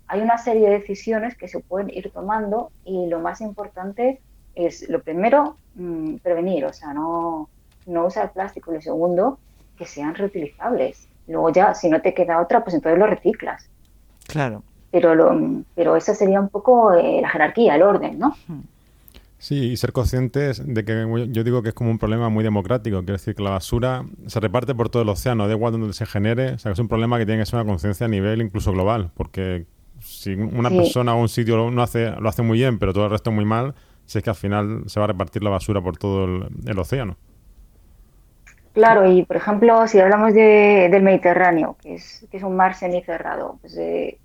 hay 0.07 0.21
una 0.21 0.37
serie 0.37 0.69
de 0.69 0.79
decisiones 0.79 1.35
que 1.35 1.49
se 1.49 1.59
pueden 1.59 1.89
ir 1.89 2.09
tomando 2.11 2.71
y 2.85 3.07
lo 3.07 3.19
más 3.19 3.41
importante 3.41 4.21
es, 4.55 4.87
lo 4.89 5.01
primero, 5.01 5.57
mm, 5.75 6.15
prevenir, 6.17 6.65
o 6.65 6.73
sea, 6.73 6.93
no, 6.93 7.49
no 7.85 8.05
usar 8.05 8.31
plástico, 8.31 8.71
y 8.71 8.75
lo 8.75 8.81
segundo, 8.81 9.39
que 9.77 9.85
sean 9.85 10.15
reutilizables. 10.15 11.09
Luego 11.27 11.49
ya, 11.49 11.73
si 11.73 11.89
no 11.89 12.01
te 12.01 12.13
queda 12.13 12.39
otra, 12.39 12.63
pues 12.63 12.75
entonces 12.75 12.99
lo 12.99 13.07
reciclas. 13.07 13.69
Claro. 14.33 14.63
Pero, 14.91 15.13
lo, 15.13 15.63
pero 15.75 15.95
esa 15.95 16.15
sería 16.15 16.39
un 16.39 16.49
poco 16.49 16.91
eh, 16.93 17.19
la 17.21 17.29
jerarquía, 17.29 17.75
el 17.75 17.83
orden, 17.83 18.17
¿no? 18.17 18.35
Sí, 19.37 19.71
y 19.71 19.77
ser 19.77 19.91
conscientes 19.91 20.61
de 20.65 20.83
que 20.83 21.27
yo 21.29 21.43
digo 21.43 21.61
que 21.61 21.69
es 21.69 21.75
como 21.75 21.91
un 21.91 21.99
problema 21.99 22.29
muy 22.29 22.43
democrático, 22.43 22.97
quiero 22.99 23.13
decir 23.13 23.35
que 23.35 23.43
la 23.43 23.51
basura 23.51 24.05
se 24.25 24.39
reparte 24.39 24.73
por 24.73 24.89
todo 24.89 25.03
el 25.03 25.09
océano, 25.09 25.47
da 25.47 25.53
igual 25.53 25.73
donde 25.73 25.93
se 25.93 26.07
genere, 26.07 26.53
o 26.53 26.57
sea 26.57 26.71
que 26.71 26.73
es 26.73 26.79
un 26.79 26.87
problema 26.87 27.19
que 27.19 27.25
tiene 27.27 27.41
que 27.41 27.45
ser 27.45 27.59
una 27.59 27.69
conciencia 27.69 28.05
a 28.05 28.09
nivel 28.09 28.41
incluso 28.41 28.71
global, 28.71 29.11
porque 29.13 29.67
si 29.99 30.33
una 30.33 30.69
persona 30.69 31.13
o 31.13 31.21
un 31.21 31.29
sitio 31.29 31.69
lo, 31.69 31.81
hace, 31.81 32.11
lo 32.11 32.29
hace 32.29 32.41
muy 32.41 32.57
bien, 32.57 32.79
pero 32.79 32.93
todo 32.93 33.05
el 33.05 33.11
resto 33.11 33.31
muy 33.31 33.45
mal, 33.45 33.75
si 34.05 34.17
es 34.17 34.23
que 34.23 34.31
al 34.31 34.35
final 34.35 34.83
se 34.87 34.99
va 34.99 35.03
a 35.03 35.07
repartir 35.07 35.43
la 35.43 35.51
basura 35.51 35.81
por 35.81 35.97
todo 35.97 36.25
el 36.65 36.79
océano. 36.79 37.17
Claro, 38.73 39.09
y 39.11 39.23
por 39.23 39.37
ejemplo, 39.37 39.87
si 39.87 39.99
hablamos 39.99 40.33
del 40.33 41.03
Mediterráneo, 41.03 41.77
que 41.81 41.95
es, 41.95 42.25
que 42.31 42.37
es 42.37 42.43
un 42.43 42.55
mar 42.55 42.73
semicerrado, 42.73 43.59
pues 43.61 43.77
eh, 43.77 44.17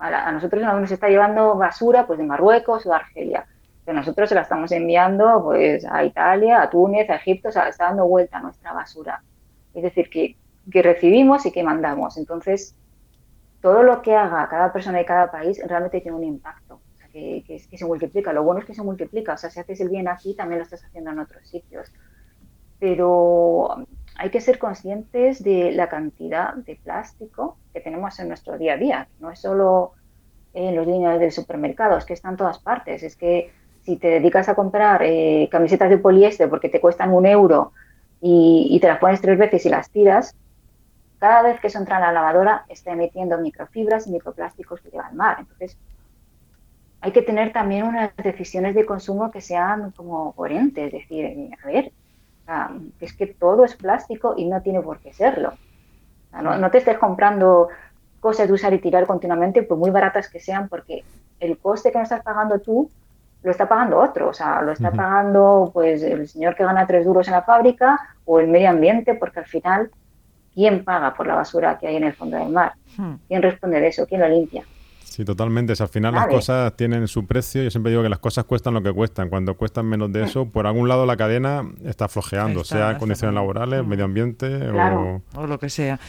a, 0.00 0.32
nosotros 0.32 0.62
nos 0.62 0.90
está 0.90 1.08
llevando 1.08 1.56
basura 1.56 2.06
pues 2.06 2.18
de 2.18 2.24
Marruecos 2.24 2.86
o 2.86 2.88
de 2.88 2.96
Argelia, 2.96 3.46
pero 3.84 3.98
nosotros 3.98 4.28
se 4.28 4.34
la 4.34 4.42
estamos 4.42 4.72
enviando 4.72 5.42
pues 5.44 5.84
a 5.84 6.04
Italia, 6.04 6.62
a 6.62 6.70
Túnez, 6.70 7.08
a 7.10 7.16
Egipto, 7.16 7.48
o 7.50 7.52
sea, 7.52 7.68
está 7.68 7.86
dando 7.86 8.06
vuelta 8.06 8.40
nuestra 8.40 8.72
basura. 8.72 9.22
Es 9.74 9.82
decir, 9.82 10.10
que, 10.10 10.36
que 10.70 10.82
recibimos 10.82 11.46
y 11.46 11.52
que 11.52 11.62
mandamos. 11.62 12.16
Entonces, 12.16 12.74
todo 13.60 13.82
lo 13.82 14.02
que 14.02 14.16
haga 14.16 14.48
cada 14.48 14.72
persona 14.72 14.98
de 14.98 15.04
cada 15.04 15.30
país 15.30 15.60
realmente 15.66 16.00
tiene 16.00 16.16
un 16.16 16.24
impacto. 16.24 16.74
O 16.74 16.98
sea, 16.98 17.08
que, 17.08 17.66
se 17.72 17.84
multiplica. 17.84 18.32
Lo 18.32 18.42
bueno 18.42 18.60
es 18.60 18.66
que 18.66 18.74
se 18.74 18.82
multiplica. 18.82 19.34
O 19.34 19.36
sea, 19.36 19.50
si 19.50 19.60
haces 19.60 19.80
el 19.80 19.90
bien 19.90 20.08
aquí, 20.08 20.34
también 20.34 20.58
lo 20.58 20.64
estás 20.64 20.84
haciendo 20.84 21.10
en 21.10 21.20
otros 21.20 21.46
sitios 21.46 21.92
pero 22.80 23.86
hay 24.16 24.30
que 24.30 24.40
ser 24.40 24.58
conscientes 24.58 25.42
de 25.42 25.72
la 25.72 25.88
cantidad 25.88 26.54
de 26.54 26.76
plástico 26.76 27.56
que 27.72 27.80
tenemos 27.80 28.18
en 28.20 28.28
nuestro 28.28 28.58
día 28.58 28.74
a 28.74 28.76
día. 28.76 29.08
No 29.18 29.30
es 29.30 29.40
solo 29.40 29.92
en 30.52 30.74
los 30.76 30.86
líneas 30.86 31.18
del 31.18 31.32
supermercado, 31.32 31.96
es 31.96 32.04
que 32.04 32.14
está 32.14 32.28
en 32.28 32.36
todas 32.36 32.58
partes. 32.58 33.02
Es 33.02 33.16
que 33.16 33.52
si 33.82 33.96
te 33.96 34.08
dedicas 34.08 34.48
a 34.48 34.54
comprar 34.54 35.02
eh, 35.02 35.48
camisetas 35.50 35.90
de 35.90 35.98
poliéster 35.98 36.48
porque 36.48 36.68
te 36.68 36.80
cuestan 36.80 37.12
un 37.12 37.26
euro 37.26 37.72
y, 38.20 38.78
te 38.80 38.88
las 38.88 38.98
pones 38.98 39.20
tres 39.20 39.38
veces 39.38 39.64
y 39.64 39.70
las 39.70 39.90
tiras, 39.90 40.34
cada 41.18 41.42
vez 41.42 41.60
que 41.60 41.68
eso 41.68 41.78
entra 41.78 41.96
en 41.96 42.02
la 42.02 42.12
lavadora 42.12 42.64
está 42.68 42.92
emitiendo 42.92 43.38
microfibras 43.38 44.06
y 44.06 44.10
microplásticos 44.10 44.80
que 44.80 44.90
llevan 44.90 45.06
al 45.06 45.14
mar. 45.14 45.36
Entonces, 45.40 45.78
hay 47.00 47.12
que 47.12 47.22
tener 47.22 47.52
también 47.52 47.84
unas 47.84 48.14
decisiones 48.16 48.74
de 48.74 48.84
consumo 48.84 49.30
que 49.30 49.40
sean 49.40 49.92
como 49.92 50.32
coherentes. 50.32 50.92
Es 50.92 50.92
decir, 50.92 51.50
a 51.62 51.66
ver, 51.66 51.92
es 53.00 53.12
que 53.14 53.26
todo 53.26 53.64
es 53.64 53.74
plástico 53.76 54.34
y 54.36 54.46
no 54.46 54.60
tiene 54.62 54.80
por 54.80 54.98
qué 54.98 55.12
serlo. 55.12 55.52
no, 56.32 56.70
te 56.70 56.78
estés 56.78 56.98
comprando 56.98 57.68
cosas 58.20 58.48
de 58.48 58.54
usar 58.54 58.72
y 58.74 58.78
tirar 58.78 59.06
continuamente, 59.06 59.62
por 59.62 59.78
muy 59.78 59.90
baratas 59.90 60.28
que 60.28 60.40
sean, 60.40 60.68
porque 60.68 61.04
el 61.40 61.58
coste 61.58 61.90
que 61.90 61.98
no 61.98 62.04
estás 62.04 62.22
pagando 62.22 62.58
tú 62.58 62.90
lo 63.42 63.50
está 63.50 63.66
pagando 63.66 63.98
otro, 63.98 64.28
o 64.28 64.34
sea, 64.34 64.60
lo 64.60 64.72
está 64.72 64.90
pagando 64.90 65.70
pues 65.72 66.02
el 66.02 66.28
señor 66.28 66.54
que 66.54 66.64
gana 66.64 66.86
tres 66.86 67.06
duros 67.06 67.26
en 67.26 67.32
la 67.32 67.42
fábrica 67.42 67.98
o 68.26 68.38
el 68.38 68.48
medio 68.48 68.68
ambiente, 68.68 69.14
porque 69.14 69.38
al 69.38 69.46
final, 69.46 69.90
¿quién 70.52 70.84
paga 70.84 71.14
por 71.14 71.26
la 71.26 71.36
basura 71.36 71.78
que 71.78 71.86
hay 71.86 71.96
en 71.96 72.04
el 72.04 72.12
fondo 72.12 72.36
del 72.36 72.50
mar? 72.50 72.74
Hmm. 72.98 73.14
¿Quién 73.28 73.40
responde 73.40 73.80
de 73.80 73.88
eso? 73.88 74.06
¿Quién 74.06 74.20
lo 74.20 74.28
limpia? 74.28 74.64
Sí, 75.20 75.24
totalmente. 75.26 75.74
al 75.78 75.88
final 75.90 76.14
las 76.14 76.28
cosas 76.28 76.74
tienen 76.76 77.06
su 77.06 77.26
precio. 77.26 77.62
Yo 77.62 77.70
siempre 77.70 77.90
digo 77.90 78.02
que 78.02 78.08
las 78.08 78.20
cosas 78.20 78.46
cuestan 78.46 78.72
lo 78.72 78.82
que 78.82 78.90
cuestan. 78.90 79.28
Cuando 79.28 79.54
cuestan 79.54 79.84
menos 79.84 80.10
de 80.10 80.24
eso, 80.24 80.46
por 80.48 80.66
algún 80.66 80.88
lado 80.88 81.04
la 81.04 81.18
cadena 81.18 81.70
está 81.84 82.08
flojeando, 82.08 82.64
sea 82.64 82.96
condiciones 82.96 83.34
laborales, 83.34 83.84
medio 83.84 84.06
ambiente 84.06 84.46
o... 84.70 85.46
lo 85.46 85.58
que 85.58 85.68
sea. 85.68 86.00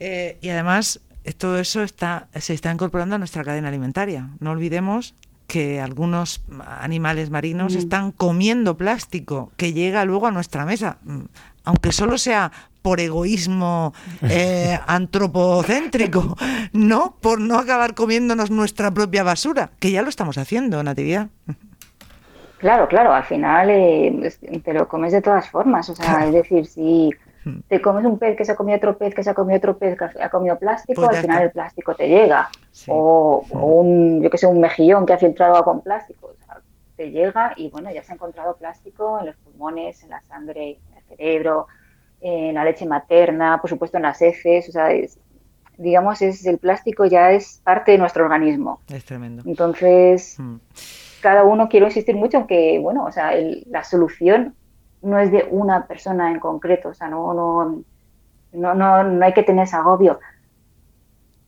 Eh, 0.00 0.38
y 0.40 0.48
además, 0.48 1.00
todo 1.38 1.60
eso 1.60 1.84
está, 1.84 2.26
se 2.34 2.52
está 2.52 2.72
incorporando 2.72 3.14
a 3.14 3.18
nuestra 3.18 3.44
cadena 3.44 3.68
alimentaria. 3.68 4.30
No 4.40 4.50
olvidemos 4.50 5.14
que 5.46 5.80
algunos 5.80 6.42
animales 6.80 7.30
marinos 7.30 7.76
mm. 7.76 7.78
están 7.78 8.10
comiendo 8.10 8.76
plástico 8.76 9.52
que 9.56 9.72
llega 9.72 10.04
luego 10.04 10.26
a 10.26 10.32
nuestra 10.32 10.66
mesa, 10.66 10.98
mm, 11.04 11.20
aunque 11.62 11.92
solo 11.92 12.18
sea 12.18 12.50
por 12.82 13.00
egoísmo 13.00 13.94
eh, 14.22 14.78
antropocéntrico, 14.86 16.36
no 16.72 17.16
por 17.20 17.40
no 17.40 17.58
acabar 17.58 17.94
comiéndonos 17.94 18.50
nuestra 18.50 18.90
propia 18.90 19.22
basura, 19.22 19.70
que 19.78 19.92
ya 19.92 20.02
lo 20.02 20.08
estamos 20.08 20.36
haciendo, 20.36 20.82
Natividad. 20.82 21.28
Claro, 22.62 22.86
claro, 22.86 23.12
al 23.12 23.24
final 23.24 23.70
eh, 23.70 24.32
te 24.64 24.72
lo 24.72 24.86
comes 24.86 25.12
de 25.12 25.20
todas 25.20 25.48
formas, 25.50 25.88
o 25.90 25.96
sea, 25.96 26.26
es 26.26 26.32
decir, 26.32 26.64
si 26.66 27.10
hmm. 27.44 27.58
te 27.66 27.82
comes 27.82 28.04
un 28.04 28.20
pez 28.20 28.36
que 28.36 28.44
se 28.44 28.52
ha 28.52 28.54
comido 28.54 28.76
otro 28.76 28.96
pez, 28.96 29.12
que 29.16 29.24
se 29.24 29.30
ha 29.30 29.34
comido 29.34 29.58
otro 29.58 29.76
pez, 29.76 29.98
que 29.98 30.04
ha 30.22 30.30
comido 30.30 30.56
plástico, 30.56 31.02
pues 31.02 31.16
al 31.16 31.22
final 31.22 31.42
el 31.42 31.50
plástico 31.50 31.96
te 31.96 32.08
llega. 32.08 32.48
O, 32.86 33.44
un, 33.50 34.22
yo 34.22 34.30
que 34.30 34.38
sé, 34.38 34.46
un 34.46 34.60
mejillón 34.60 35.06
que 35.06 35.12
ha 35.12 35.18
filtrado 35.18 35.56
agua 35.56 35.64
con 35.64 35.80
plástico, 35.80 36.28
o 36.28 36.46
sea, 36.46 36.60
te 36.94 37.10
llega 37.10 37.52
y 37.56 37.68
bueno, 37.68 37.90
ya 37.90 38.04
se 38.04 38.12
ha 38.12 38.14
encontrado 38.14 38.54
plástico 38.54 39.18
en 39.18 39.26
los 39.26 39.36
pulmones, 39.38 40.00
en 40.04 40.10
la 40.10 40.22
sangre, 40.22 40.78
en 40.88 40.98
el 40.98 41.02
cerebro, 41.08 41.66
en 42.22 42.54
la 42.54 42.64
leche 42.64 42.86
materna, 42.86 43.60
por 43.60 43.68
supuesto 43.68 43.96
en 43.96 44.04
las 44.04 44.22
heces, 44.22 44.68
o 44.68 44.72
sea, 44.72 44.88
digamos, 45.76 46.22
es 46.22 46.46
el 46.46 46.58
plástico 46.58 47.04
ya 47.04 47.32
es 47.32 47.60
parte 47.64 47.92
de 47.92 47.98
nuestro 47.98 48.24
organismo. 48.24 48.80
Es 48.88 49.04
tremendo. 49.04 49.42
Entonces, 49.44 50.36
mm. 50.38 50.56
cada 51.20 51.42
uno, 51.44 51.68
quiero 51.68 51.86
insistir 51.86 52.14
mucho 52.14 52.38
en 52.38 52.46
que, 52.46 52.78
bueno, 52.78 53.04
o 53.04 53.12
sea, 53.12 53.32
la 53.66 53.82
solución 53.82 54.54
no 55.02 55.18
es 55.18 55.32
de 55.32 55.48
una 55.50 55.86
persona 55.86 56.30
en 56.30 56.38
concreto, 56.38 56.90
o 56.90 56.94
sea, 56.94 57.08
no, 57.08 57.34
no, 57.34 57.82
no, 58.52 58.74
no, 58.74 59.02
no 59.02 59.24
hay 59.24 59.32
que 59.32 59.42
tener 59.42 59.64
ese 59.64 59.74
agobio, 59.74 60.20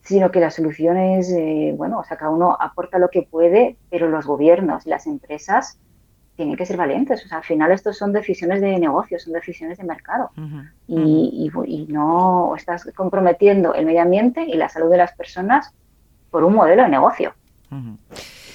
sino 0.03 0.31
que 0.33 0.41
la 0.41 0.51
solución 0.51 0.97
es, 0.97 1.31
eh, 1.31 1.73
bueno, 1.77 2.01
o 2.01 2.05
sea, 2.05 2.17
cada 2.17 2.33
uno 2.33 2.57
aporta 2.59 2.99
lo 2.99 3.11
que 3.11 3.23
puede, 3.23 3.77
pero 3.91 4.09
los 4.09 4.27
gobiernos 4.27 4.87
y 4.87 4.91
las 4.91 5.07
empresas 5.07 5.79
tienen 6.37 6.57
que 6.57 6.67
ser 6.67 6.77
valientes. 6.77 7.25
O 7.25 7.29
sea, 7.29 7.39
al 7.39 7.45
final 7.45 7.73
estos 7.73 7.97
son 7.97 8.13
decisiones 8.13 8.61
de 8.61 8.79
negocio, 8.79 9.19
son 9.19 9.33
decisiones 9.33 9.79
de 9.79 9.85
mercado. 9.85 10.31
y, 10.87 11.51
no 11.89 12.55
estás 12.57 12.89
comprometiendo 12.95 13.75
el 13.75 13.87
medio 13.87 14.03
ambiente 14.03 14.45
y 14.45 14.55
la 14.55 14.69
salud 14.69 14.91
de 14.91 14.97
las 14.97 15.13
personas 15.15 15.73
por 16.31 16.45
un 16.45 16.55
modelo 16.55 16.83
de 16.83 16.89
negocio. 16.89 17.35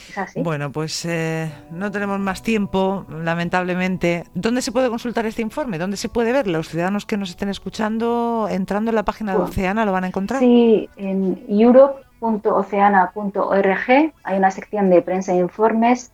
¿Es 0.09 0.17
así? 0.17 0.41
Bueno, 0.41 0.71
pues 0.71 1.05
eh, 1.05 1.51
no 1.71 1.91
tenemos 1.91 2.19
más 2.19 2.43
tiempo, 2.43 3.05
lamentablemente. 3.09 4.25
¿Dónde 4.33 4.61
se 4.61 4.71
puede 4.71 4.87
consultar 4.89 5.25
este 5.25 5.41
informe? 5.41 5.77
¿Dónde 5.77 5.97
se 5.97 6.07
puede 6.09 6.33
ver? 6.33 6.47
Los 6.47 6.69
ciudadanos 6.69 7.05
que 7.05 7.17
nos 7.17 7.29
estén 7.29 7.49
escuchando, 7.49 8.47
entrando 8.49 8.91
en 8.91 8.95
la 8.95 9.03
página 9.03 9.33
de 9.33 9.39
Oceana, 9.39 9.83
¿lo 9.85 9.91
van 9.91 10.05
a 10.05 10.07
encontrar? 10.07 10.39
Sí, 10.39 10.89
en 10.97 11.43
europe.oceana.org 11.47 14.13
hay 14.23 14.37
una 14.37 14.51
sección 14.51 14.89
de 14.89 15.01
prensa 15.01 15.33
e 15.33 15.37
informes 15.37 16.11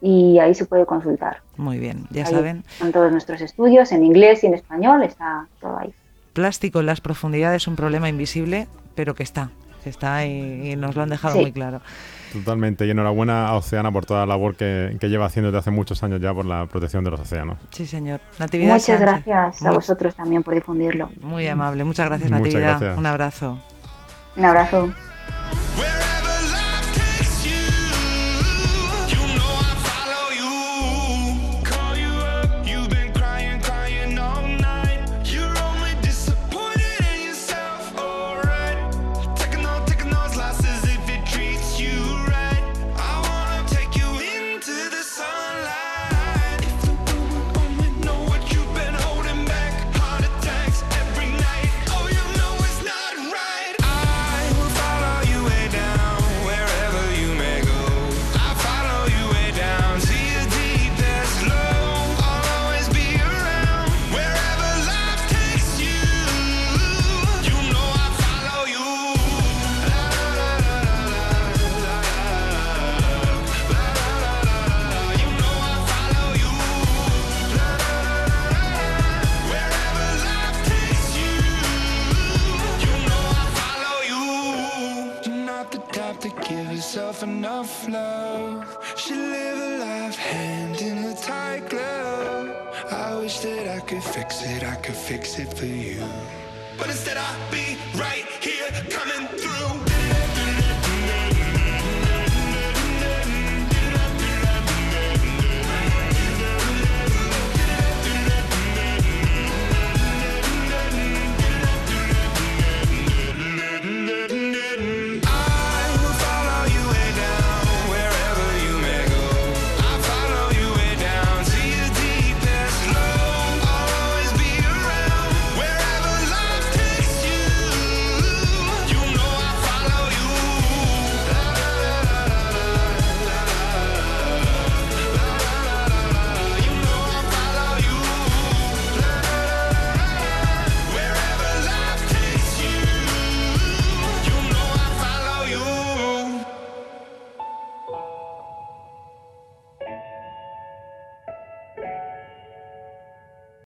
y 0.00 0.38
ahí 0.38 0.54
se 0.54 0.64
puede 0.64 0.86
consultar. 0.86 1.42
Muy 1.56 1.78
bien, 1.78 2.06
ya 2.10 2.26
saben. 2.26 2.64
Están 2.72 2.92
todos 2.92 3.12
nuestros 3.12 3.40
estudios 3.40 3.92
en 3.92 4.04
inglés 4.04 4.42
y 4.44 4.46
en 4.46 4.54
español, 4.54 5.02
está 5.02 5.46
todo 5.60 5.78
ahí. 5.78 5.92
Plástico 6.32 6.80
en 6.80 6.86
las 6.86 7.00
profundidades 7.00 7.62
es 7.62 7.68
un 7.68 7.76
problema 7.76 8.08
invisible, 8.08 8.66
pero 8.94 9.14
que 9.14 9.22
está, 9.22 9.50
que 9.82 9.90
está 9.90 10.24
y, 10.24 10.76
nos 10.76 10.96
lo 10.96 11.02
han 11.02 11.10
dejado 11.10 11.36
muy 11.36 11.52
claro. 11.52 11.80
Totalmente, 12.32 12.86
y 12.86 12.90
enhorabuena 12.90 13.48
a 13.48 13.56
Oceana 13.56 13.90
por 13.90 14.06
toda 14.06 14.20
la 14.20 14.26
labor 14.26 14.54
que, 14.54 14.96
lleva 15.02 15.26
haciendo 15.26 15.50
desde 15.50 15.58
hace 15.58 15.70
muchos 15.72 16.02
años 16.04 16.20
ya 16.20 16.32
por 16.32 16.46
la 16.46 16.66
protección 16.66 17.02
de 17.02 17.10
los 17.10 17.20
océanos. 17.20 17.58
Sí, 17.70 17.86
señor. 17.86 18.20
Natividad 18.38 18.74
muchas 18.74 19.00
gracias 19.00 19.62
a 19.64 19.72
vosotros 19.72 20.14
también 20.14 20.42
por 20.42 20.54
difundirlo. 20.54 21.10
Muy 21.20 21.46
amable, 21.48 21.82
muchas 21.84 22.06
gracias 22.06 22.30
Natividad. 22.30 22.96
Un 22.96 23.06
abrazo. 23.06 23.58
Un 24.36 24.44
abrazo. 24.44 24.90